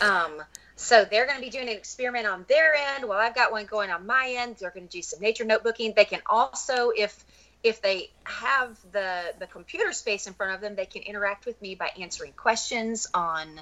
[0.00, 0.42] Um,
[0.76, 3.66] so they're going to be doing an experiment on their end while I've got one
[3.66, 4.56] going on my end.
[4.56, 5.94] They're going to do some nature notebooking.
[5.94, 7.24] They can also, if
[7.62, 11.60] if they have the the computer space in front of them, they can interact with
[11.60, 13.60] me by answering questions on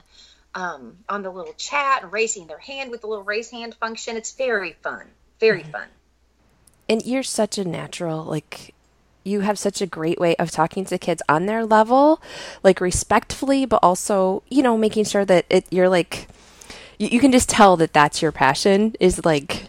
[0.55, 4.17] um, on the little chat and raising their hand with the little raise hand function.
[4.17, 5.07] It's very fun,
[5.41, 5.89] very fun.
[6.89, 8.75] and you're such a natural like
[9.25, 12.21] you have such a great way of talking to kids on their level
[12.63, 16.29] like respectfully but also you know making sure that it you're like
[16.99, 19.69] you, you can just tell that that's your passion is like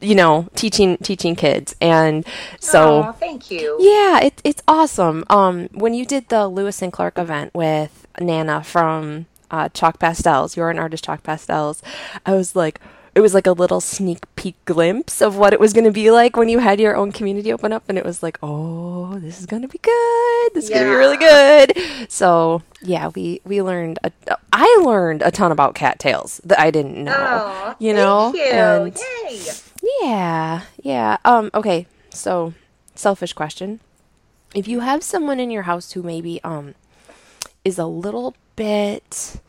[0.00, 2.26] you know teaching teaching kids and
[2.58, 3.76] so thank you.
[3.80, 5.24] yeah, it, it's awesome.
[5.28, 10.56] Um, when you did the Lewis and Clark event with Nana from uh, Chalk Pastels,
[10.56, 11.82] you're an artist, Chalk Pastels.
[12.24, 12.80] I was like,
[13.14, 16.10] it was like a little sneak peek glimpse of what it was going to be
[16.10, 19.40] like when you had your own community open up, and it was like, oh, this
[19.40, 20.54] is going to be good.
[20.54, 22.10] This is going to be really good.
[22.10, 23.98] So yeah, we we learned.
[24.04, 24.12] A,
[24.52, 27.14] I learned a ton about cattails that I didn't know.
[27.16, 28.42] Oh, you know, you.
[28.42, 28.96] and
[29.28, 29.40] Yay.
[30.02, 31.16] yeah, yeah.
[31.24, 32.54] Um, okay, so
[32.94, 33.80] selfish question.
[34.54, 36.74] If you have someone in your house who maybe um
[37.64, 39.40] is a little bit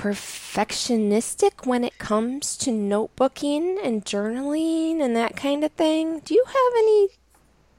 [0.00, 6.42] perfectionistic when it comes to notebooking and journaling and that kind of thing, do you
[6.46, 7.08] have any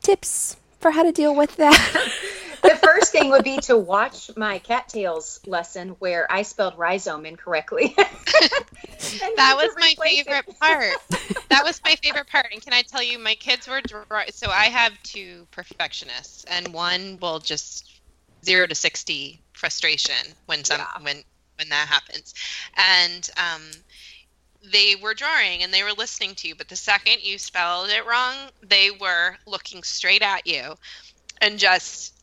[0.02, 1.74] tips for how to deal with that?
[2.62, 7.96] the first thing would be to watch my cattails lesson where I spelled rhizome incorrectly.
[9.36, 10.26] That was my replace it.
[10.28, 10.94] favorite part.
[11.50, 12.48] That was my favorite part.
[12.54, 14.28] And can I tell you, my kids were dry.
[14.32, 18.00] So I have two perfectionists, and one will just
[18.46, 20.16] zero to sixty frustration
[20.46, 21.04] when some Yeah.
[21.04, 21.24] when
[21.62, 22.34] when that happens,
[22.76, 23.62] and um,
[24.72, 28.06] they were drawing and they were listening to you, but the second you spelled it
[28.06, 30.76] wrong, they were looking straight at you
[31.40, 32.14] and just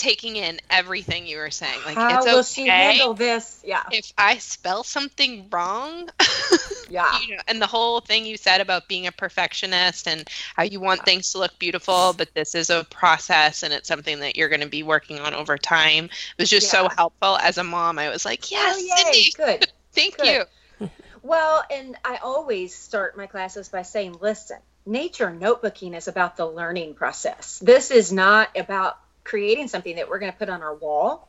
[0.00, 1.78] taking in everything you were saying.
[1.84, 3.62] Like How it's will okay she handle this?
[3.64, 6.08] Yeah, if I spell something wrong.
[6.90, 7.20] yeah.
[7.20, 10.80] you know, and the whole thing you said about being a perfectionist and how you
[10.80, 14.48] want things to look beautiful, but this is a process and it's something that you're
[14.48, 16.06] going to be working on over time.
[16.06, 17.98] It was just so helpful as a mom.
[17.98, 19.72] I was like, yes, oh, yay, good.
[19.92, 20.46] thank good.
[20.80, 20.90] you.
[21.22, 26.46] Well, and I always start my classes by saying, listen, nature notebooking is about the
[26.46, 27.58] learning process.
[27.58, 31.28] This is not about creating something that we're going to put on our wall.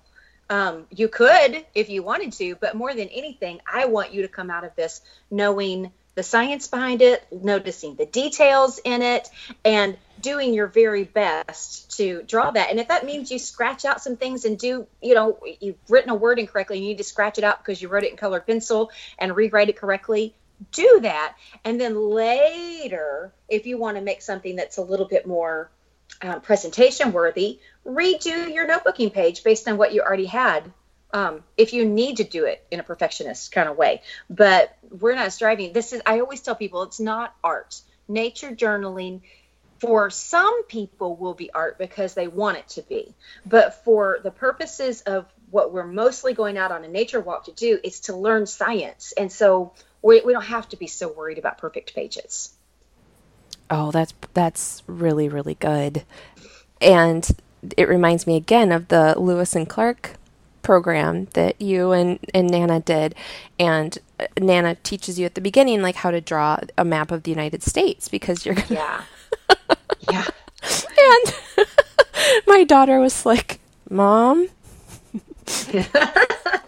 [0.49, 4.27] Um, you could if you wanted to, but more than anything, I want you to
[4.27, 9.29] come out of this knowing the science behind it, noticing the details in it,
[9.63, 12.69] and doing your very best to draw that.
[12.69, 16.09] And if that means you scratch out some things and do, you know, you've written
[16.09, 18.45] a word incorrectly, you need to scratch it out because you wrote it in colored
[18.45, 20.35] pencil and rewrite it correctly,
[20.71, 21.35] do that.
[21.63, 25.71] And then later, if you want to make something that's a little bit more
[26.21, 30.71] um, presentation worthy, redo your notebooking page based on what you already had.
[31.13, 35.15] Um, if you need to do it in a perfectionist kind of way, but we're
[35.15, 35.73] not striving.
[35.73, 37.81] This is, I always tell people it's not art.
[38.07, 39.21] Nature journaling
[39.79, 43.13] for some people will be art because they want it to be.
[43.45, 47.51] But for the purposes of what we're mostly going out on a nature walk to
[47.51, 49.11] do, is to learn science.
[49.17, 52.53] And so we, we don't have to be so worried about perfect pages.
[53.71, 56.03] Oh, that's that's really really good.
[56.79, 57.27] And
[57.77, 60.17] it reminds me again of the Lewis and Clark
[60.61, 63.15] program that you and, and Nana did.
[63.59, 67.23] And uh, Nana teaches you at the beginning like how to draw a map of
[67.23, 69.01] the United States because you're gonna Yeah.
[70.11, 70.25] yeah.
[70.97, 71.67] and
[72.47, 73.59] my daughter was like,
[73.89, 74.47] Mom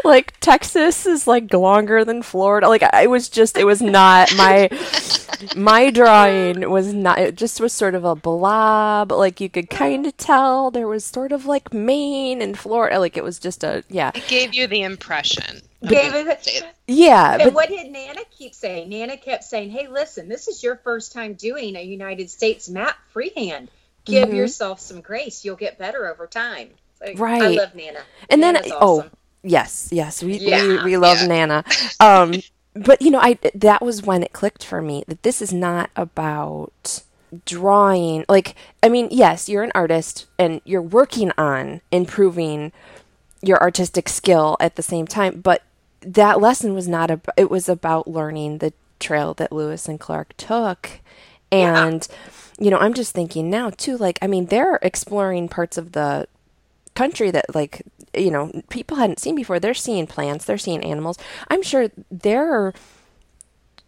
[0.04, 2.68] like Texas is like longer than Florida.
[2.68, 4.68] Like I was just it was not my
[5.56, 9.12] my drawing was not it just was sort of a blob.
[9.12, 12.98] Like you could kind of tell there was sort of like Maine and Florida.
[12.98, 14.10] Like it was just a yeah.
[14.14, 15.60] It gave you the impression.
[15.82, 18.88] of Gave it- Yeah, And but what did Nana keep saying?
[18.90, 22.96] Nana kept saying, "Hey, listen, this is your first time doing a United States map
[23.12, 23.70] freehand.
[24.04, 24.34] Give Mhm.
[24.36, 25.44] yourself some grace.
[25.44, 26.70] You'll get better over time."
[27.00, 28.00] Like, I love Nana.
[28.28, 29.10] And then- Nana's oh, awesome.
[29.42, 30.62] Yes, yes, we Yeah.
[30.66, 31.26] we, we love Yeah.
[31.26, 31.64] Nana.
[32.00, 32.34] Um,
[32.74, 35.90] but you know, I that was when it clicked for me that this is not
[35.96, 37.02] about
[37.44, 38.24] drawing.
[38.28, 42.72] Like, I mean, yes, you're an artist and you're working on improving
[43.42, 45.62] your artistic skill at the same time, but
[46.02, 47.34] that lesson was not about.
[47.36, 51.00] It was about learning the trail that Lewis and Clark took,
[51.50, 52.06] and
[52.58, 53.96] you know, I'm just thinking now too.
[53.96, 56.28] Like, I mean, they're exploring parts of the
[56.94, 57.82] country that like
[58.14, 61.16] you know people hadn't seen before they're seeing plants they're seeing animals
[61.48, 62.72] i'm sure their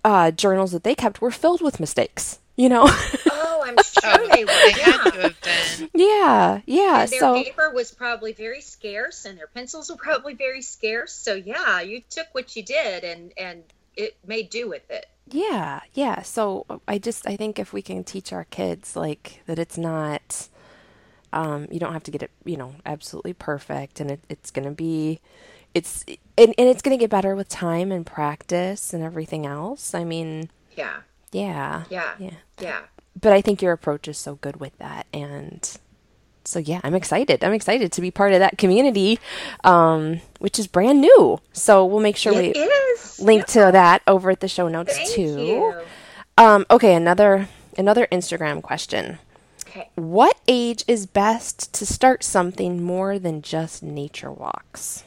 [0.05, 2.89] uh, journals that they kept were filled with mistakes you know
[3.45, 4.51] Oh, I'm sure they were.
[4.65, 5.11] They had Yeah.
[5.11, 5.91] to have been.
[5.95, 10.35] yeah yeah And their so paper was probably very scarce, and their pencils were probably
[10.35, 11.13] very scarce.
[11.13, 13.63] So yeah, you took what you did, and and
[13.97, 15.07] it made do with it.
[15.31, 19.59] yeah yeah so i just i think if we can teach our kids like that
[19.59, 20.49] it's not
[21.33, 24.71] um, you don't have to get it you know absolutely perfect and it, it's gonna
[24.71, 25.21] be
[25.75, 26.05] it's
[26.37, 30.51] and, and it's gonna get better with time and practice and everything else i mean
[30.77, 31.01] Yeah,
[31.33, 32.31] yeah yeah, yeah
[32.61, 32.81] yeah.
[33.21, 35.61] but I think your approach is so good with that, and
[36.45, 37.45] so yeah, I'm excited.
[37.45, 39.19] I'm excited to be part of that community,
[39.65, 41.39] um, which is brand new.
[41.53, 43.21] So we'll make sure It we is.
[43.21, 45.75] link to that over at the show notes Thank too.
[46.37, 49.19] Um, okay, another another Instagram question.
[49.73, 49.89] Okay.
[49.95, 55.03] What age is best to start something more than just nature walks?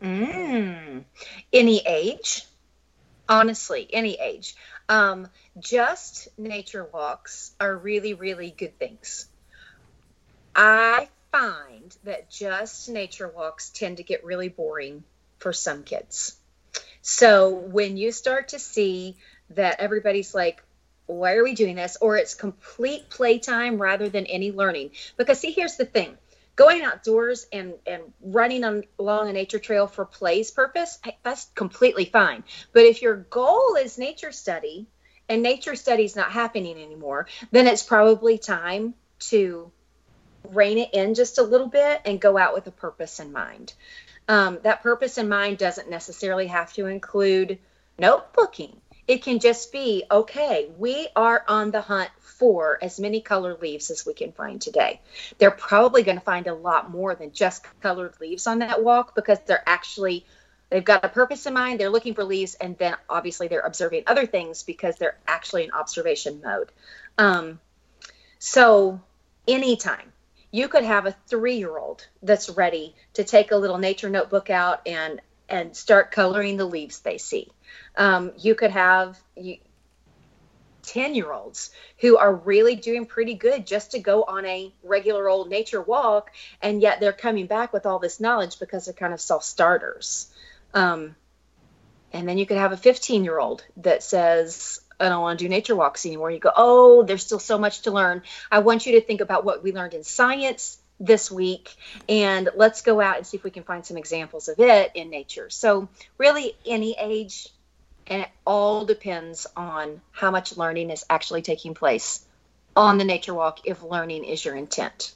[0.00, 1.04] Mm.
[1.52, 2.46] Any age,
[3.28, 4.56] honestly, any age.
[4.88, 9.28] Um, just nature walks are really, really good things.
[10.56, 15.04] I find that just nature walks tend to get really boring
[15.38, 16.34] for some kids.
[17.02, 19.18] So when you start to see
[19.50, 20.62] that everybody's like,
[21.14, 21.96] why are we doing this?
[22.00, 24.90] Or it's complete playtime rather than any learning.
[25.16, 26.16] Because see, here's the thing
[26.60, 32.04] going outdoors and and running on, along a nature trail for play's purpose that's completely
[32.04, 32.44] fine
[32.74, 34.86] but if your goal is nature study
[35.28, 39.72] and nature study is not happening anymore then it's probably time to
[40.50, 43.72] rein it in just a little bit and go out with a purpose in mind
[44.28, 47.58] um, that purpose in mind doesn't necessarily have to include
[47.98, 48.76] notebooking
[49.06, 53.90] it can just be okay we are on the hunt for as many colored leaves
[53.90, 54.98] as we can find today.
[55.36, 59.14] They're probably going to find a lot more than just colored leaves on that walk
[59.14, 60.24] because they're actually
[60.70, 64.04] they've got a purpose in mind they're looking for leaves and then obviously they're observing
[64.06, 66.72] other things because they're actually in observation mode.
[67.18, 67.60] Um,
[68.38, 69.02] so
[69.46, 70.10] anytime
[70.50, 75.20] you could have a three-year-old that's ready to take a little nature notebook out and
[75.50, 77.48] and start coloring the leaves they see.
[77.96, 79.58] Um, you could have you,
[80.82, 85.28] 10 year olds who are really doing pretty good just to go on a regular
[85.28, 86.30] old nature walk
[86.62, 90.32] and yet they're coming back with all this knowledge because they're kind of self starters
[90.74, 91.14] um,
[92.12, 95.44] and then you could have a 15 year old that says i don't want to
[95.44, 96.30] do nature walks anymore.
[96.30, 98.22] You go oh there's still so much to learn.
[98.50, 101.74] I want you to think about what we learned in science this week
[102.08, 105.08] and let's go out and see if we can find some examples of it in
[105.08, 105.88] nature so
[106.18, 107.48] really any age
[108.10, 112.24] and it all depends on how much learning is actually taking place
[112.76, 115.14] on the nature walk if learning is your intent.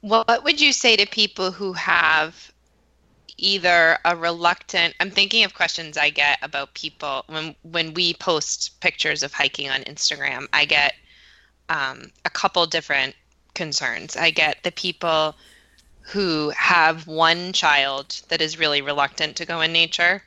[0.00, 2.52] What would you say to people who have
[3.38, 8.80] either a reluctant I'm thinking of questions I get about people when when we post
[8.80, 10.94] pictures of hiking on Instagram, I get
[11.68, 13.14] um, a couple different
[13.56, 14.16] concerns.
[14.16, 15.36] I get the people
[16.02, 20.22] who have one child that is really reluctant to go in nature.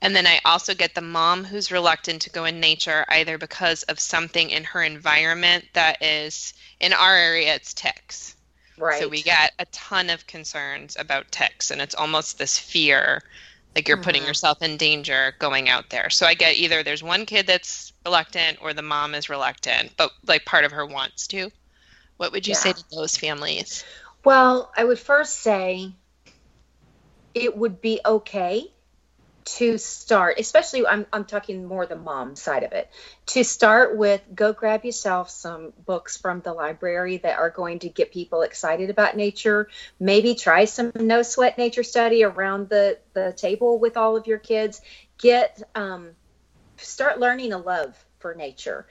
[0.00, 3.82] And then I also get the mom who's reluctant to go in nature either because
[3.84, 8.36] of something in her environment that is, in our area, it's ticks.
[8.76, 8.98] Right.
[9.00, 13.22] So we get a ton of concerns about ticks, and it's almost this fear,
[13.76, 14.26] like you're putting Mhm.
[14.26, 16.10] yourself in danger going out there.
[16.10, 20.12] So I get either there's one kid that's reluctant or the mom is reluctant, but
[20.26, 21.50] like part of her wants to.
[22.22, 23.82] What would you say to those families?
[24.24, 25.92] Well, I would first say
[27.34, 28.70] it would be okay
[29.44, 32.88] to start, especially I'm, I'm talking more the mom side of it,
[33.26, 37.88] to start with go grab yourself some books from the library that are going to
[37.88, 39.68] get people excited about nature.
[39.98, 44.38] Maybe try some no sweat nature study around the, the table with all of your
[44.38, 44.80] kids.
[45.18, 46.10] Get, um,
[46.76, 48.86] start learning a love for nature.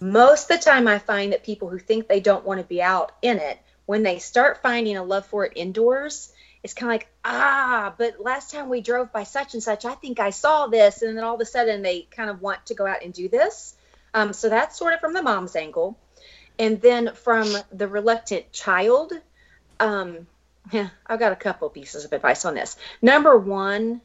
[0.00, 2.82] Most of the time, I find that people who think they don't want to be
[2.82, 6.32] out in it, when they start finding a love for it indoors,
[6.62, 9.94] it's kind of like, ah, but last time we drove by such and such, I
[9.94, 11.02] think I saw this.
[11.02, 13.28] And then all of a sudden they kind of want to go out and do
[13.28, 13.76] this.
[14.12, 15.96] Um, so that's sort of from the mom's angle.
[16.58, 19.12] And then from the reluctant child,
[19.78, 20.26] um,
[20.72, 22.76] yeah, I've got a couple pieces of advice on this.
[23.00, 24.00] Number one,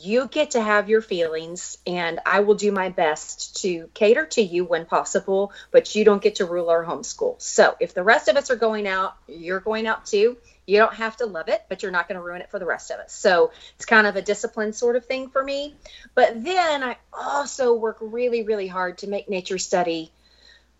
[0.00, 4.42] you get to have your feelings, and I will do my best to cater to
[4.42, 7.40] you when possible, but you don't get to rule our homeschool.
[7.40, 10.36] So if the rest of us are going out, you're going out too.
[10.66, 12.66] You don't have to love it, but you're not going to ruin it for the
[12.66, 13.12] rest of us.
[13.12, 15.74] So it's kind of a discipline sort of thing for me.
[16.14, 20.10] But then I also work really, really hard to make nature study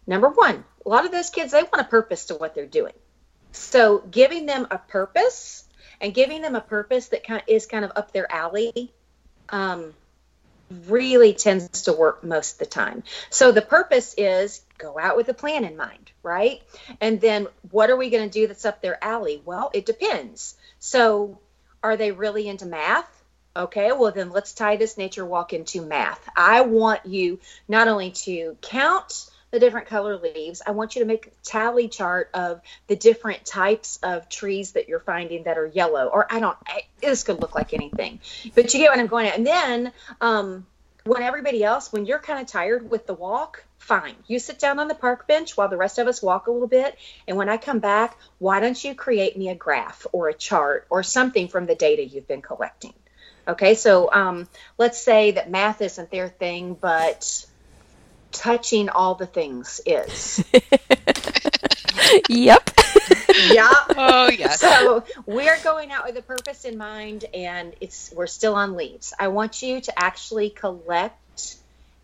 [0.06, 0.64] number one.
[0.86, 2.94] A lot of those kids, they want a purpose to what they're doing.
[3.52, 5.64] So giving them a purpose
[6.00, 8.92] and giving them a purpose that is kind of up their alley
[9.48, 9.94] um,
[10.86, 13.02] really tends to work most of the time.
[13.30, 16.62] So the purpose is go out with a plan in mind, right?
[17.00, 19.42] And then what are we going to do that's up their alley?
[19.44, 20.56] Well, it depends.
[20.78, 21.38] So
[21.82, 23.10] are they really into math?
[23.56, 26.28] Okay, well, then let's tie this nature walk into math.
[26.36, 27.38] I want you
[27.68, 30.62] not only to count the different color leaves.
[30.66, 34.88] I want you to make a tally chart of the different types of trees that
[34.88, 36.06] you're finding that are yellow.
[36.06, 38.18] Or I don't, I, this could look like anything,
[38.56, 39.38] but you get what I'm going at.
[39.38, 40.66] And then um,
[41.04, 44.16] when everybody else, when you're kind of tired with the walk, fine.
[44.26, 46.66] You sit down on the park bench while the rest of us walk a little
[46.66, 46.98] bit.
[47.28, 50.88] And when I come back, why don't you create me a graph or a chart
[50.90, 52.94] or something from the data you've been collecting?
[53.46, 54.48] Okay, so um,
[54.78, 57.46] let's say that math isn't their thing, but
[58.34, 60.44] touching all the things is.
[62.28, 62.70] yep.
[63.50, 63.72] yeah.
[63.96, 64.60] Oh yes.
[64.60, 69.14] So we're going out with a purpose in mind, and it's we're still on leaves.
[69.18, 71.56] I want you to actually collect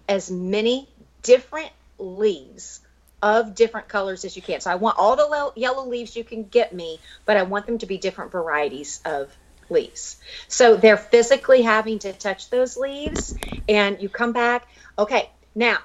[0.09, 0.89] as many
[1.22, 2.81] different leaves
[3.22, 4.61] of different colors as you can.
[4.61, 7.78] So I want all the yellow leaves you can get me, but I want them
[7.78, 9.31] to be different varieties of
[9.68, 10.16] leaves.
[10.49, 13.37] So they're physically having to touch those leaves,
[13.68, 14.66] and you come back.
[14.99, 15.78] Okay, now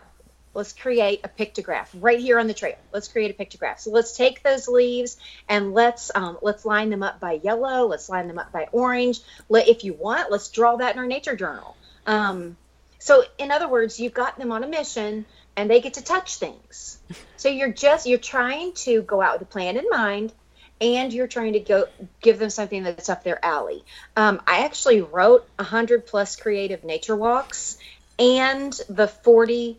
[0.55, 2.77] let's create a pictograph right here on the trail.
[2.91, 3.79] Let's create a pictograph.
[3.79, 7.85] So let's take those leaves and let's um, let's line them up by yellow.
[7.85, 9.19] Let's line them up by orange.
[9.49, 11.75] Let, if you want, let's draw that in our nature journal.
[12.07, 12.57] Um,
[12.97, 15.25] so in other words, you've got them on a mission
[15.55, 16.97] and they get to touch things.
[17.37, 20.33] So you're just you're trying to go out with a plan in mind
[20.81, 21.85] and you're trying to go
[22.21, 23.83] give them something that's up their alley.
[24.15, 27.77] Um, I actually wrote 100 plus creative nature walks
[28.17, 29.77] and the 40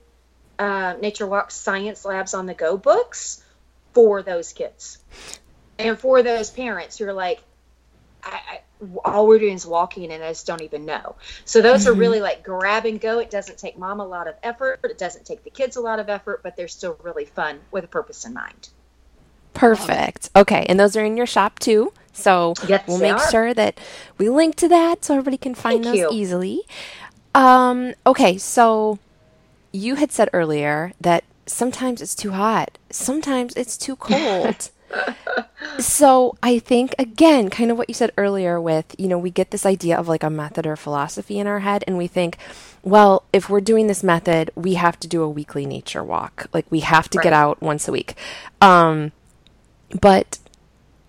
[0.59, 3.43] uh, Nature Walk Science Labs on the Go books
[3.93, 4.99] for those kids
[5.79, 7.43] and for those parents who are like,
[8.23, 8.61] I, I,
[9.05, 11.17] all we're doing is walking and I just don't even know.
[11.45, 11.91] So those mm-hmm.
[11.91, 13.19] are really like grab and go.
[13.19, 14.81] It doesn't take mom a lot of effort.
[14.85, 17.85] It doesn't take the kids a lot of effort, but they're still really fun with
[17.85, 18.69] a purpose in mind.
[19.55, 20.31] Perfect.
[20.37, 20.67] Okay.
[20.69, 21.93] And those are in your shop too.
[22.13, 23.31] So yes, we'll make are.
[23.31, 23.79] sure that
[24.19, 26.21] we link to that so everybody can find Thank those you.
[26.21, 26.63] easily.
[27.35, 28.39] Um, okay.
[28.39, 28.99] So
[29.77, 34.71] you had said earlier that sometimes it's too hot, sometimes it's too cold.
[35.79, 39.51] so I think again, kind of what you said earlier with, you know, we get
[39.51, 42.39] this idea of like a method or philosophy in our head and we think,
[42.83, 46.47] well, if we're doing this method, we have to do a weekly nature walk.
[46.53, 47.25] Like we have to right.
[47.25, 48.15] get out once a week.
[48.61, 49.13] Um
[50.01, 50.39] but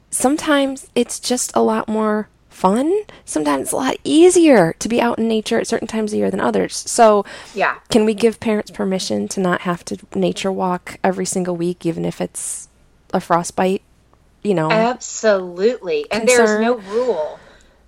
[0.09, 3.03] sometimes it's just a lot more fun.
[3.23, 6.31] Sometimes it's a lot easier to be out in nature at certain times of year
[6.31, 6.75] than others.
[6.75, 7.77] So, yeah.
[7.89, 12.03] Can we give parents permission to not have to nature walk every single week, even
[12.03, 12.67] if it's
[13.13, 13.83] a frostbite?
[14.41, 16.05] You know, absolutely.
[16.09, 16.19] Concern?
[16.19, 17.39] And there's no rule.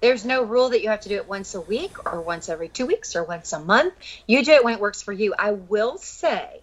[0.02, 2.70] There's no rule that you have to do it once a week or once every
[2.70, 3.96] two weeks or once a month.
[4.28, 5.34] You do it when it works for you.
[5.38, 6.62] I will say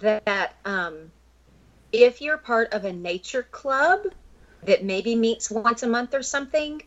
[0.00, 1.10] that um,
[1.92, 4.06] if you're part of a nature club
[4.64, 6.82] that maybe meets once a month or something,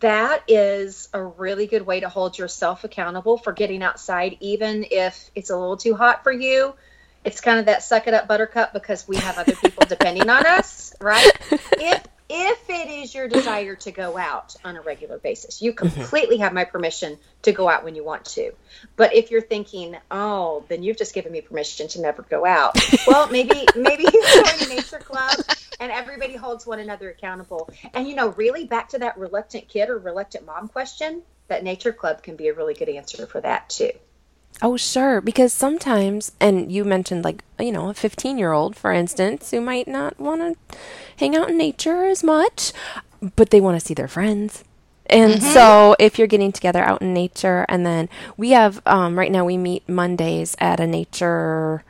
[0.00, 5.30] that is a really good way to hold yourself accountable for getting outside, even if
[5.34, 6.74] it's a little too hot for you.
[7.22, 10.46] It's kind of that suck it up buttercup because we have other people depending on
[10.46, 11.30] us, right?
[11.78, 15.86] If if it is your desire to go out on a regular basis, you mm-hmm.
[15.86, 18.52] completely have my permission to go out when you want to.
[18.96, 22.76] But if you're thinking, oh, then you've just given me permission to never go out.
[23.06, 25.36] Well, maybe maybe you join a nature club
[25.80, 27.68] and everybody holds one another accountable.
[27.92, 31.92] And you know, really back to that reluctant kid or reluctant mom question, that nature
[31.92, 33.90] club can be a really good answer for that too.
[34.62, 35.20] Oh, sure.
[35.20, 39.60] Because sometimes, and you mentioned like, you know, a 15 year old, for instance, who
[39.60, 40.78] might not want to
[41.16, 42.72] hang out in nature as much,
[43.36, 44.62] but they want to see their friends.
[45.06, 45.52] And mm-hmm.
[45.52, 49.44] so if you're getting together out in nature, and then we have, um, right now
[49.44, 51.84] we meet Mondays at a nature,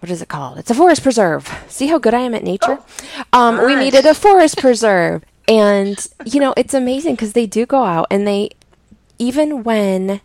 [0.00, 0.58] what is it called?
[0.58, 1.48] It's a forest preserve.
[1.68, 2.78] See how good I am at nature?
[2.78, 5.24] Oh, um, we needed a forest preserve.
[5.46, 8.50] And, you know, it's amazing because they do go out and they,
[9.18, 10.20] even when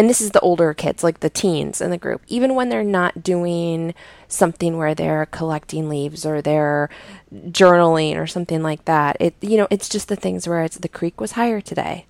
[0.00, 2.82] and this is the older kids, like the teens in the group, even when they're
[2.82, 3.92] not doing
[4.28, 6.88] something where they're collecting leaves or they're
[7.34, 10.88] journaling or something like that, it you know, it's just the things where it's the
[10.88, 12.06] creek was higher today.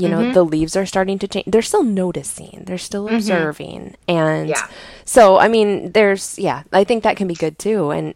[0.00, 0.32] You know, Mm-hmm.
[0.32, 1.46] the leaves are starting to change.
[1.46, 2.64] They're still noticing.
[2.66, 3.96] They're still observing.
[4.08, 4.66] And Yeah.
[5.04, 7.90] so, I mean, there's, yeah, I think that can be good too.
[7.90, 8.14] And,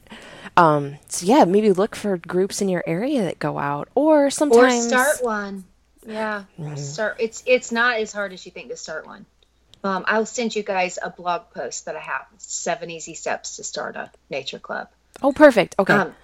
[0.56, 4.86] um, so yeah, maybe look for groups in your area that go out or sometimes
[4.86, 5.64] Or start one.
[6.06, 6.44] Yeah.
[6.60, 6.76] Mm-hmm.
[6.76, 9.24] Start it's it's not as hard as you think to start one.
[9.82, 13.64] Um, I'll send you guys a blog post that I have seven easy steps to
[13.64, 14.88] start a nature club.
[15.22, 15.74] Oh, perfect.
[15.78, 15.92] Okay.
[15.94, 16.14] Um,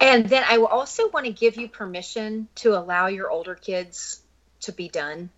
[0.00, 4.20] and then I will also want to give you permission to allow your older kids
[4.60, 5.30] to be done.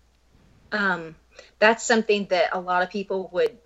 [0.71, 1.15] Um,
[1.59, 3.57] that's something that a lot of people would,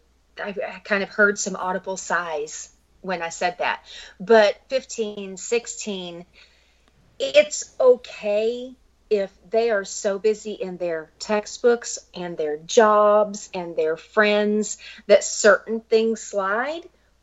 [0.42, 2.70] I, I kind of heard some audible sighs
[3.02, 3.84] when I said that.
[4.20, 6.26] But 15, 16,
[7.20, 8.76] it's okay
[9.10, 14.78] if they are so busy in their textbooks and their jobs and their friends
[15.08, 16.82] that certain things slide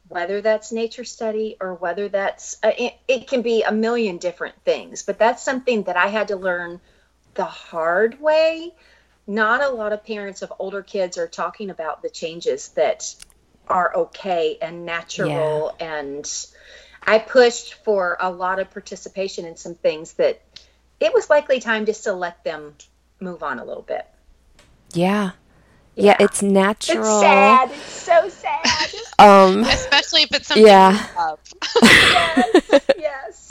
[0.08, 4.54] whether that's nature study or whether that's uh, it, it can be a million different
[4.64, 6.80] things but that's something that i had to learn
[7.34, 8.72] the hard way
[9.26, 13.14] not a lot of parents of older kids are talking about the changes that
[13.68, 16.46] are okay and natural and
[17.02, 20.42] i pushed for a lot of participation in some things that
[21.00, 22.74] it was likely time just to let them
[23.20, 24.06] move on a little bit
[24.94, 25.32] yeah.
[25.94, 27.00] Yeah, it's it's natural.
[27.00, 30.92] It's sad it's so sad Um, Especially if it's something Yeah.
[30.92, 31.38] you love.
[31.82, 33.41] yes yes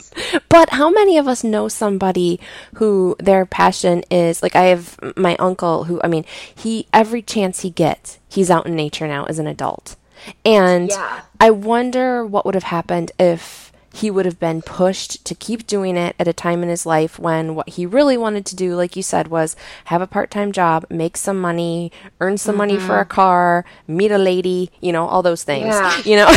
[0.48, 2.40] But how many of us know somebody
[2.74, 6.24] who their passion is like I have my uncle who I mean,
[6.54, 9.96] he every chance he gets, he's out in nature now as an adult.
[10.44, 11.22] And Yeah.
[11.40, 15.96] I wonder what would have happened if he would have been pushed to keep doing
[15.96, 18.96] it at a time in his life when what he really wanted to do, like
[18.96, 19.54] you said, was
[19.86, 23.02] have a part time job, make some money, earn some money for mm-hmm.
[23.02, 25.66] a car, meet a lady, you know, all those things.
[25.66, 26.02] Yeah.
[26.04, 26.30] You know?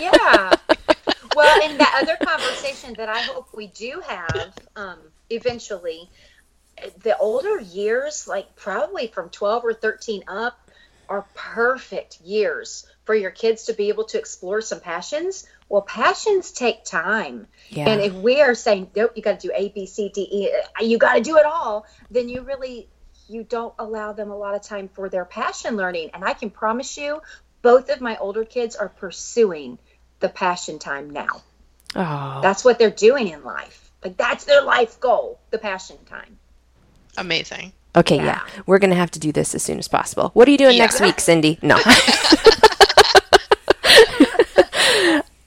[0.00, 0.56] yeah.
[1.42, 6.08] Well, in that other conversation that I hope we do have um, eventually,
[7.02, 10.58] the older years, like probably from 12 or 13 up,
[11.08, 15.44] are perfect years for your kids to be able to explore some passions.
[15.68, 17.48] Well, passions take time.
[17.70, 17.88] Yeah.
[17.88, 20.84] And if we are saying, nope, you got to do A, B, C, D, E,
[20.86, 22.88] you got to do it all, then you really
[23.28, 26.10] you don't allow them a lot of time for their passion learning.
[26.14, 27.20] And I can promise you,
[27.62, 29.78] both of my older kids are pursuing
[30.22, 31.42] the passion time now.
[31.94, 32.40] oh.
[32.42, 33.90] That's what they're doing in life.
[34.02, 36.38] Like that's their life goal, the passion time.
[37.18, 37.72] Amazing.
[37.94, 38.24] Okay, yeah.
[38.24, 38.62] Yeah.
[38.64, 40.30] We're going to have to do this as soon as possible.
[40.32, 40.84] What are you doing Yeah.
[40.84, 41.58] next week, Cindy?
[41.60, 41.76] No.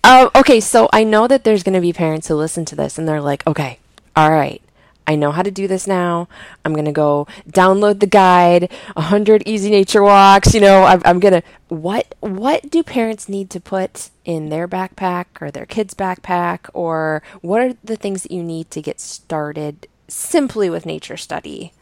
[0.04, 3.00] um, okay, so I know that there's going to be parents who listen to this
[3.00, 3.80] and they're like, okay,
[4.16, 4.62] all right.
[5.08, 6.28] I know how to do this now.
[6.64, 11.20] I'm going to go download the guide, 100 easy nature walks, you know, I'm, I'm
[11.20, 15.94] going to what what do parents need to put in their backpack or their kids
[15.94, 21.18] backpack or what are the things that you need to get started simply with nature
[21.18, 21.74] study?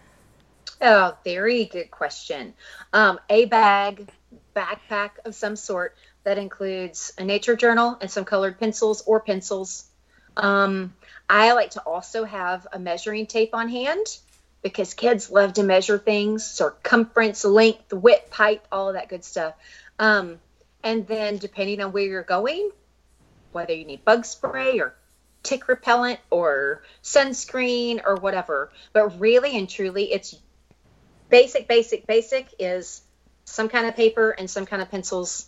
[0.82, 2.54] Oh, very good question.
[2.92, 4.10] Um, a bag,
[4.56, 9.86] backpack of some sort that includes a nature journal and some colored pencils or pencils.
[10.38, 10.94] Um,
[11.30, 14.06] I like to also have a measuring tape on hand
[14.62, 19.54] because kids love to measure things circumference, length, width, height, all of that good stuff.
[20.00, 20.40] Um,
[20.84, 22.72] and then, depending on where you're going,
[23.52, 24.96] whether you need bug spray or
[25.44, 30.36] tick repellent or sunscreen or whatever, but really and truly, it's
[31.30, 33.02] basic, basic, basic is
[33.46, 35.48] some kind of paper and some kind of pencils,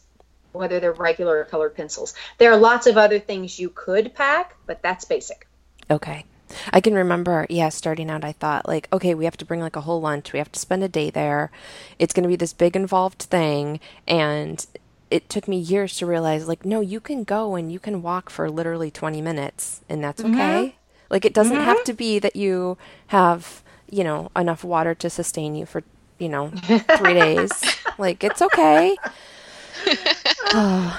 [0.56, 2.14] whether they're regular or colored pencils.
[2.38, 5.48] There are lots of other things you could pack, but that's basic.
[5.90, 6.26] Okay.
[6.72, 9.76] I can remember, yeah, starting out, I thought, like, okay, we have to bring like
[9.76, 10.32] a whole lunch.
[10.32, 11.52] We have to spend a day there.
[12.00, 13.80] It's going to be this big involved thing.
[14.08, 14.66] And
[15.12, 18.30] it took me years to realize, like, no, you can go and you can walk
[18.30, 20.34] for literally 20 minutes, and that's mm-hmm.
[20.34, 20.76] okay.
[21.10, 21.86] Like, it doesn't have mm-hmm.
[21.86, 22.78] to be that you
[23.08, 25.84] have, you know, enough water to sustain you for,
[26.18, 26.50] you know,
[26.98, 27.52] three days.
[27.98, 28.96] Like, it's okay.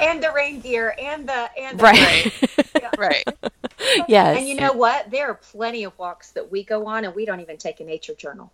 [0.00, 2.32] And the reindeer and the and the Right.
[2.96, 3.26] Right.
[4.08, 4.36] yes.
[4.38, 5.10] And you know what?
[5.10, 7.84] There are plenty of walks that we go on and we don't even take a
[7.84, 8.52] nature journal.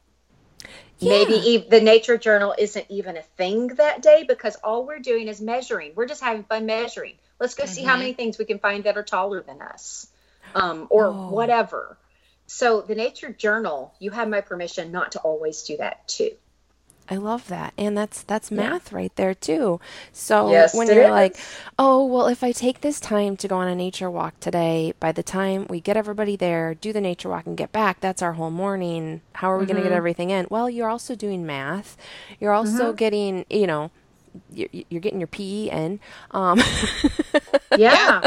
[1.00, 5.28] Maybe e- the nature journal isn't even a thing that day because all we're doing
[5.28, 5.94] is measuring.
[5.96, 7.14] We're just having fun measuring.
[7.40, 10.06] Let's go see how many things we can find that are taller than us
[10.54, 11.28] um, or Oh.
[11.28, 11.98] whatever.
[12.46, 16.32] So, the nature journal, you have my permission not to always do that too.
[17.08, 17.74] I love that.
[17.76, 19.80] And that's that's math right there too.
[20.12, 21.10] So Yes, when you're is.
[21.10, 21.36] like,
[21.78, 25.12] "Oh, well if I take this time to go on a nature walk today, by
[25.12, 28.34] the time we get everybody there, do the nature walk and get back, that's our
[28.34, 29.20] whole morning.
[29.34, 29.88] How are we going to Mm-hmm.
[29.88, 31.96] get everything in?" Well, you're also doing math.
[32.40, 33.90] You're also getting, you know,
[34.52, 36.00] you're, you're getting your PE in.
[36.30, 36.60] Um,
[37.74, 38.22] Yeah.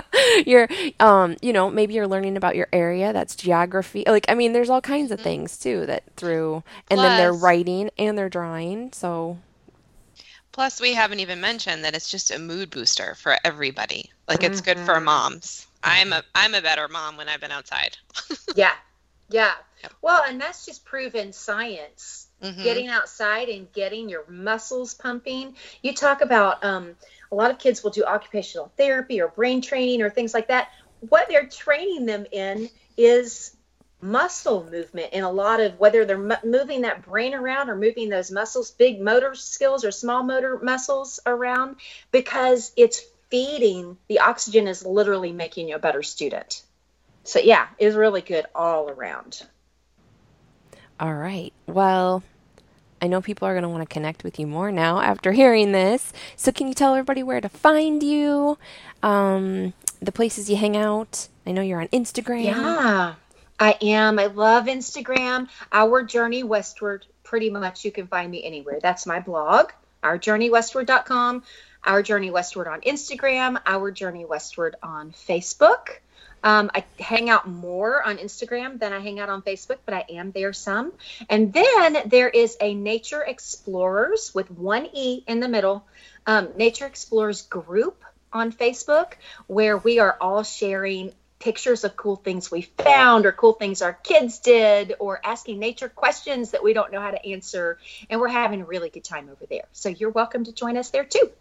[0.45, 0.68] you're,
[0.99, 3.14] um, you know, maybe you're learning about your area.
[3.14, 4.03] That's geography.
[4.08, 7.89] Like, I mean, there's all kinds of things too that through, and then they're writing
[7.97, 8.91] and they're drawing.
[8.91, 9.38] So
[10.51, 14.10] Plus, we haven't even mentioned that it's just a mood booster for everybody.
[14.28, 15.68] Like it's good for moms.
[15.84, 17.97] I'm a I'm a better mom when I've been outside.
[18.56, 18.74] Yeah.
[19.30, 19.53] Yeah.
[19.84, 19.93] Yep.
[20.01, 22.28] Well, and that's just proven science.
[22.46, 22.64] Mhm.
[22.64, 25.56] Getting outside and getting your muscles pumping.
[25.82, 26.96] You talk about um,
[27.32, 30.70] a lot of kids will do occupational therapy or brain training or things like that.
[31.10, 33.56] What they're training them in is
[34.02, 38.10] muscle movement in a lot of whether they're mo- moving that brain around or moving
[38.10, 41.78] those muscles, big motor skills or small motor muscles around,
[42.12, 46.62] because it's feeding the oxygen is literally making you a better student.
[47.24, 49.41] So yeah, it's really good all around.
[51.00, 51.52] All right.
[51.68, 52.24] Well,
[53.02, 55.72] I know people are going to want to connect with you more now after hearing
[55.72, 56.14] this.
[56.36, 58.58] So, can you tell everybody where to find you?
[59.04, 61.28] Um, the places you hang out?
[61.46, 62.46] I know you're on Instagram.
[62.46, 63.16] Yeah,
[63.60, 64.20] I am.
[64.20, 65.50] I love Instagram.
[65.72, 68.80] Our Journey Westward, pretty much you can find me anywhere.
[68.82, 69.72] That's my blog,
[70.04, 71.43] ourjourneywestward.com,
[71.84, 76.00] Our Journey Westward on Instagram, Our Journey Westward on Facebook.
[76.46, 80.06] Um, I hang out more on Instagram than I hang out on Facebook, but I
[80.10, 80.93] am there some.
[81.28, 85.86] And then there is a Nature Explorers with one E in the middle,
[86.28, 89.14] um, Nature Explorers group on Facebook
[89.48, 93.93] where we are all sharing pictures of cool things we found or cool things our
[93.93, 97.80] kids did or asking nature questions that we don't know how to answer.
[98.10, 99.66] And we're having a really good time over there.
[99.74, 101.32] So you're welcome to join us there too.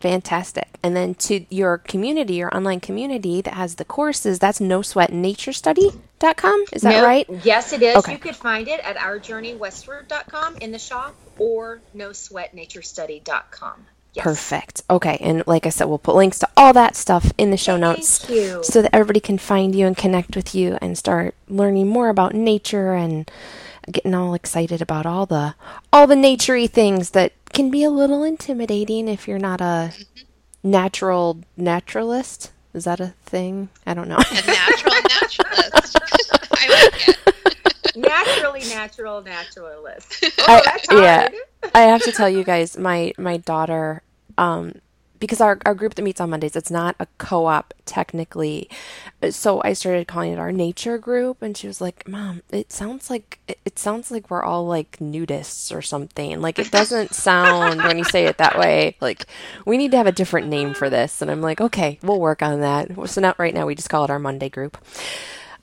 [0.00, 0.68] Fantastic.
[0.82, 5.10] And then to your community, your online community that has the courses, that's no sweat
[5.10, 6.64] naturestudy.com.
[6.72, 7.26] Is that No- right?
[7.44, 7.96] Yes, it is.
[7.96, 8.12] Okay.
[8.12, 13.86] You could find it at ourjourneywestward.com in the shop or no sweat naturestudy.com.
[14.14, 14.24] Yes.
[14.24, 14.82] Perfect.
[14.88, 15.18] Okay.
[15.20, 18.28] And like I said, we'll put links to all that stuff in the show notes
[18.30, 18.62] you.
[18.62, 22.34] so that everybody can find you and connect with you and start learning more about
[22.34, 23.30] nature and
[23.92, 25.54] getting all excited about all the
[25.92, 29.92] all the naturey things that can be a little intimidating if you're not a
[30.62, 32.52] natural naturalist.
[32.74, 33.70] Is that a thing?
[33.86, 34.18] I don't know.
[34.18, 35.98] A natural naturalist.
[36.52, 37.16] I like it.
[37.96, 40.22] Naturally natural naturalist.
[40.40, 41.28] Oh, I- that's yeah.
[41.74, 44.02] I have to tell you guys, my my daughter,
[44.36, 44.74] um,
[45.18, 48.68] because our our group that meets on Mondays, it's not a co-op technically,
[49.30, 53.10] so I started calling it our nature group, and she was like, "Mom, it sounds
[53.10, 56.40] like it, it sounds like we're all like nudists or something.
[56.40, 58.96] Like it doesn't sound when you say it that way.
[59.00, 59.26] Like
[59.64, 62.42] we need to have a different name for this." And I'm like, "Okay, we'll work
[62.42, 64.78] on that." So now, right now, we just call it our Monday group.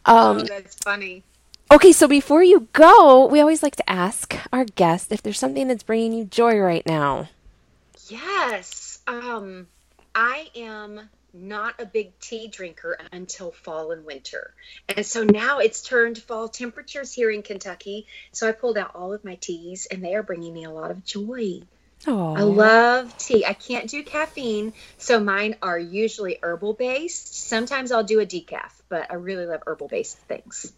[0.06, 1.24] Um, Oh, that's funny.
[1.72, 5.68] Okay, so before you go, we always like to ask our guest if there's something
[5.68, 7.30] that's bringing you joy right now.
[8.08, 8.83] Yes.
[9.08, 9.68] Um,
[10.16, 14.54] I am not a big tea drinker until fall and winter.
[14.88, 18.06] And so now it's turned fall temperatures here in Kentucky.
[18.32, 20.92] So I pulled out all of my teas and they are bringing me a lot
[20.92, 21.62] of joy.
[22.06, 23.46] Oh, I love tea.
[23.46, 27.48] I can't do caffeine, so mine are usually herbal based.
[27.48, 30.74] Sometimes I'll do a decaf, but I really love herbal based things.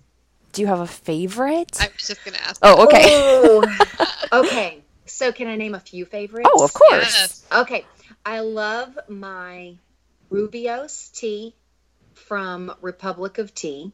[0.54, 1.82] do you have a favorite?
[1.82, 2.60] I was just gonna ask.
[2.62, 3.02] oh, okay.
[3.08, 4.84] Oh, okay.
[5.08, 6.50] So can I name a few favorites?
[6.54, 7.02] Oh, of course.
[7.04, 7.44] Yes.
[7.52, 7.86] Okay.
[8.26, 9.78] I love my
[10.32, 11.56] Rooibos tea
[12.14, 13.92] from Republic of Tea.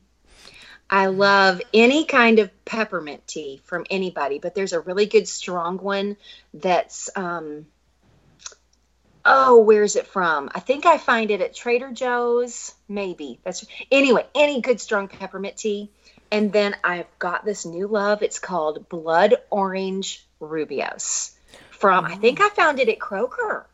[0.89, 5.77] I love any kind of peppermint tea from anybody, but there's a really good strong
[5.77, 6.15] one
[6.53, 7.65] that's um
[9.23, 10.49] Oh, where's it from?
[10.55, 13.39] I think I find it at Trader Joe's, maybe.
[13.43, 15.91] That's anyway, any good strong peppermint tea.
[16.31, 18.23] And then I've got this new love.
[18.23, 21.33] It's called Blood Orange Rooibos.
[21.69, 23.65] From I think I found it at Kroger.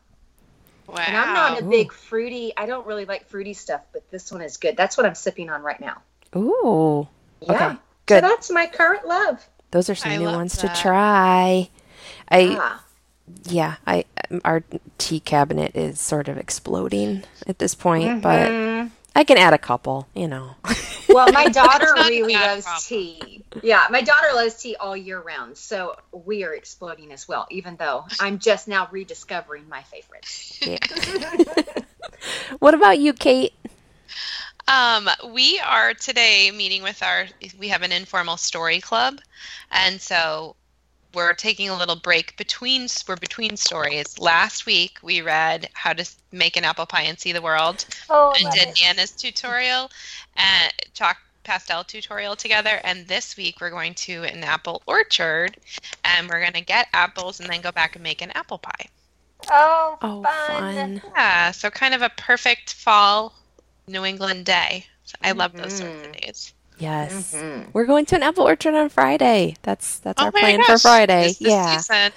[0.88, 0.96] Wow.
[1.06, 2.52] And I'm not a big fruity.
[2.56, 4.76] I don't really like fruity stuff, but this one is good.
[4.76, 6.02] That's what I'm sipping on right now.
[6.36, 7.08] Ooh,
[7.40, 7.72] Yeah.
[7.72, 8.22] Okay, So good.
[8.22, 9.46] that's my current love.
[9.72, 10.74] those are some I new ones that.
[10.74, 11.70] to try.
[12.30, 12.84] I Ah,
[13.44, 14.04] yeah, I
[14.44, 14.62] our
[14.98, 18.92] tea cabinet is sort of exploding at this point, but mhm.
[19.14, 20.50] I can add a couple, you know.
[21.10, 22.82] Well, my daughter It's not a really loves problem.
[22.86, 23.42] tea.
[23.62, 25.56] Yeah, my daughter loves tea all year round.
[25.56, 30.26] So we are exploding as well, even though I'm just now rediscovering my favorite.
[30.60, 31.82] Yeah.
[32.58, 33.54] what about you, Cait?
[34.68, 37.26] Um, we are today meeting with our.
[37.58, 39.18] We have an informal story club,
[39.70, 40.56] and so
[41.14, 44.18] we're taking a little break between we're between stories.
[44.18, 48.32] Last week we read how to make an apple pie and see the world, Oh,
[48.38, 48.82] and did it.
[48.84, 49.90] Anna's tutorial
[50.36, 52.80] and chalk pastel tutorial together.
[52.84, 55.56] And this week we're going to an apple orchard,
[56.04, 58.86] and we're gonna get apples and then go back and make an apple pie.
[59.50, 61.00] Oh, Oh, fun.
[61.00, 61.02] fun.
[61.16, 63.32] Yeah, so kind of a perfect fall
[63.86, 64.86] New England day.
[65.04, 66.20] So I love those sorts of Mhm.
[66.20, 66.52] days.
[66.78, 67.34] Yes.
[67.34, 67.66] Mhm.
[67.72, 69.56] We're going to an apple orchard on Friday.
[69.62, 71.34] That's that's Oh our plan for Friday.
[71.40, 71.76] yeah.
[71.78, 72.12] season.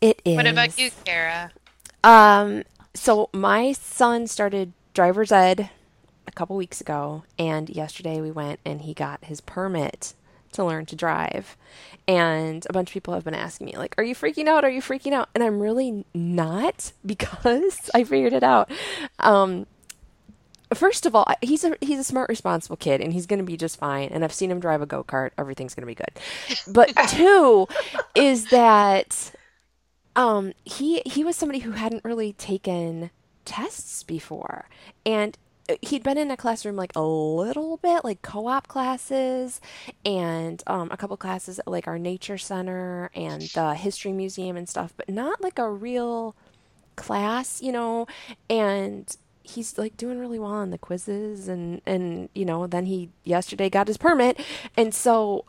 [0.00, 0.36] It is.
[0.36, 1.50] What about you, Kara?
[2.04, 2.64] Um,
[2.94, 5.70] so my son started driver's ed
[6.26, 10.14] a couple weeks ago, and yesterday we went and he got his permit
[10.52, 11.56] to learn to drive.
[12.08, 14.64] And a bunch of people have been asking me, like, are you freaking out?
[14.64, 15.28] Are you freaking out?
[15.34, 18.70] And I'm really not because I figured it out.
[19.18, 19.66] Um,
[20.74, 23.56] first of all, he's a he's a smart, responsible kid, and he's going to be
[23.56, 24.08] just fine.
[24.08, 26.10] And I've seen him drive a go kart; everything's going to be good.
[26.66, 27.68] But two
[28.14, 29.32] is that
[30.16, 33.10] um, he he was somebody who hadn't really taken
[33.44, 34.68] tests before,
[35.04, 35.36] and
[35.68, 39.60] uh, he'd been in a classroom like a little bit, like co-op classes,
[40.04, 44.68] and um, a couple classes at like our nature center and the history museum and
[44.68, 46.34] stuff, but not like a real
[46.96, 48.06] class, you know,
[48.48, 53.10] and he's like doing really well on the quizzes and and you know then he
[53.24, 54.38] yesterday got his permit.
[54.76, 55.44] And so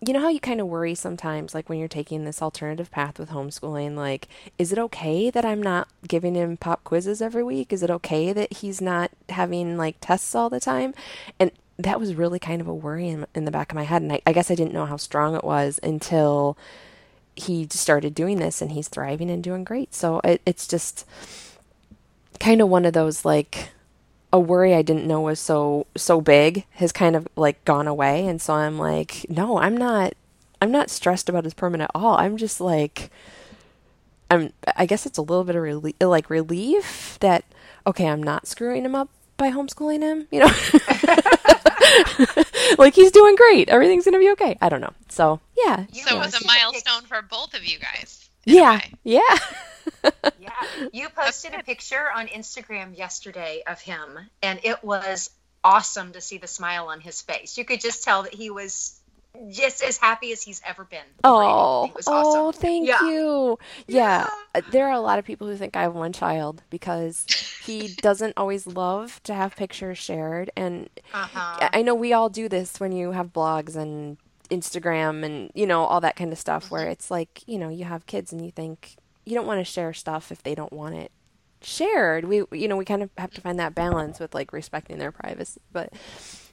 [0.00, 3.18] you know how you kind of worry sometimes like when you're taking this alternative path
[3.18, 4.28] with homeschooling like
[4.58, 7.72] is it okay that I'm not giving him pop quizzes every week?
[7.72, 10.94] Is it okay that he's not having like tests all the time?
[11.38, 14.02] And that was really kind of a worry in, in the back of my head.
[14.02, 16.56] And I, I guess I didn't know how strong it was until
[17.34, 19.94] he started doing this and he's thriving and doing great.
[19.94, 21.06] So it, it's just
[22.36, 23.70] kind of one of those like
[24.32, 28.26] a worry I didn't know was so so big has kind of like gone away.
[28.26, 30.14] And so I'm like no I'm not
[30.60, 32.16] I'm not stressed about his permit at all.
[32.16, 33.10] I'm just like
[34.30, 37.44] I'm I guess it's a little bit of relief like relief that
[37.86, 40.50] okay I'm not screwing him up by homeschooling him you know?
[42.78, 43.68] Like he's doing great.
[43.68, 44.58] Everything's gonna be okay.
[44.60, 44.92] I don't know.
[45.08, 45.86] So yeah.
[45.92, 48.28] You So it was a milestone for both of you guys.
[48.44, 48.80] yeah.
[49.04, 49.20] Yeah
[50.38, 55.30] Yeah, you posted a picture on Instagram yesterday of him, and it was
[55.64, 57.58] awesome to see the smile on his face.
[57.58, 59.00] You could just tell that he was
[59.50, 61.04] just as happy as he's ever been.
[61.24, 63.06] Oh, was oh, thank Yeah.
[63.08, 63.58] you.
[63.86, 64.28] Yeah.
[64.54, 67.26] uh, there are a lot of people who think I have one child because
[67.64, 70.50] he doesn't always love to have pictures shared.
[70.56, 71.68] And Uh-huh.
[71.72, 74.16] I I know we all do this when you have blogs and
[74.50, 77.84] Instagram and, you know, all that kind of stuff where it's like, you know, you
[77.84, 78.96] have kids and you think
[79.26, 81.12] you don't want to share stuff if they don't want it
[81.60, 82.24] shared.
[82.24, 85.12] We, you know, we kind of have to find that balance with like respecting their
[85.12, 85.60] privacy.
[85.72, 85.92] But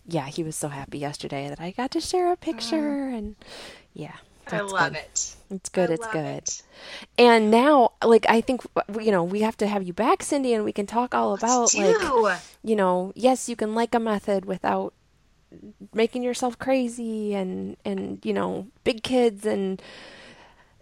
[0.07, 3.17] yeah, he was so happy yesterday that I got to share a picture mm.
[3.17, 3.36] and
[3.93, 4.15] yeah.
[4.51, 4.97] I love good.
[4.97, 5.36] it.
[5.51, 5.89] It's good.
[5.89, 6.26] I it's good.
[6.26, 6.63] it.
[7.17, 8.61] And now, like, I think,
[8.99, 11.74] you know, we have to have you back, Cindy, and we can talk all about,
[11.74, 14.93] like, you know, yes, you can like a method without
[15.93, 19.82] making yourself crazy and, and, you know, big kids and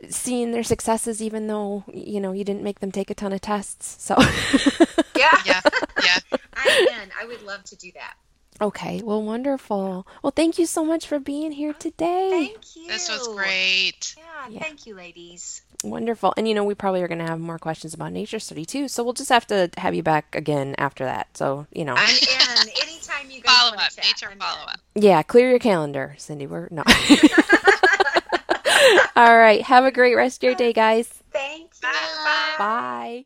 [0.09, 3.41] seeing their successes, even though, you know, you didn't make them take a ton of
[3.41, 4.03] tests.
[4.03, 4.15] So,
[5.15, 5.61] yeah, Yeah,
[6.03, 6.17] yeah.
[6.55, 7.09] I can.
[7.19, 8.13] I would love to do that.
[8.61, 9.01] okay.
[9.03, 10.05] Well, wonderful.
[10.23, 12.29] Well, thank you so much for being here today.
[12.53, 12.87] Thank you.
[12.87, 14.15] This was great.
[14.17, 14.59] Yeah, Yeah.
[14.59, 15.61] thank you, ladies.
[15.83, 16.33] Wonderful.
[16.37, 18.87] And, you know, we probably are going to have more questions about nature study, too.
[18.87, 21.35] So we'll just have to have you back again after that.
[21.35, 21.95] So, you know.
[21.97, 22.69] I'm in.
[22.83, 24.39] Anytime you guys Follow up, chat, nature I'm in.
[24.39, 24.79] follow up.
[24.93, 26.45] Yeah, clear your calendar, Cindy.
[26.45, 26.83] We're no.
[29.15, 29.61] All right.
[29.61, 31.07] Have a great rest of your day, guys.
[31.31, 31.89] Thank you.
[31.89, 32.55] Bye.
[32.57, 33.25] Bye.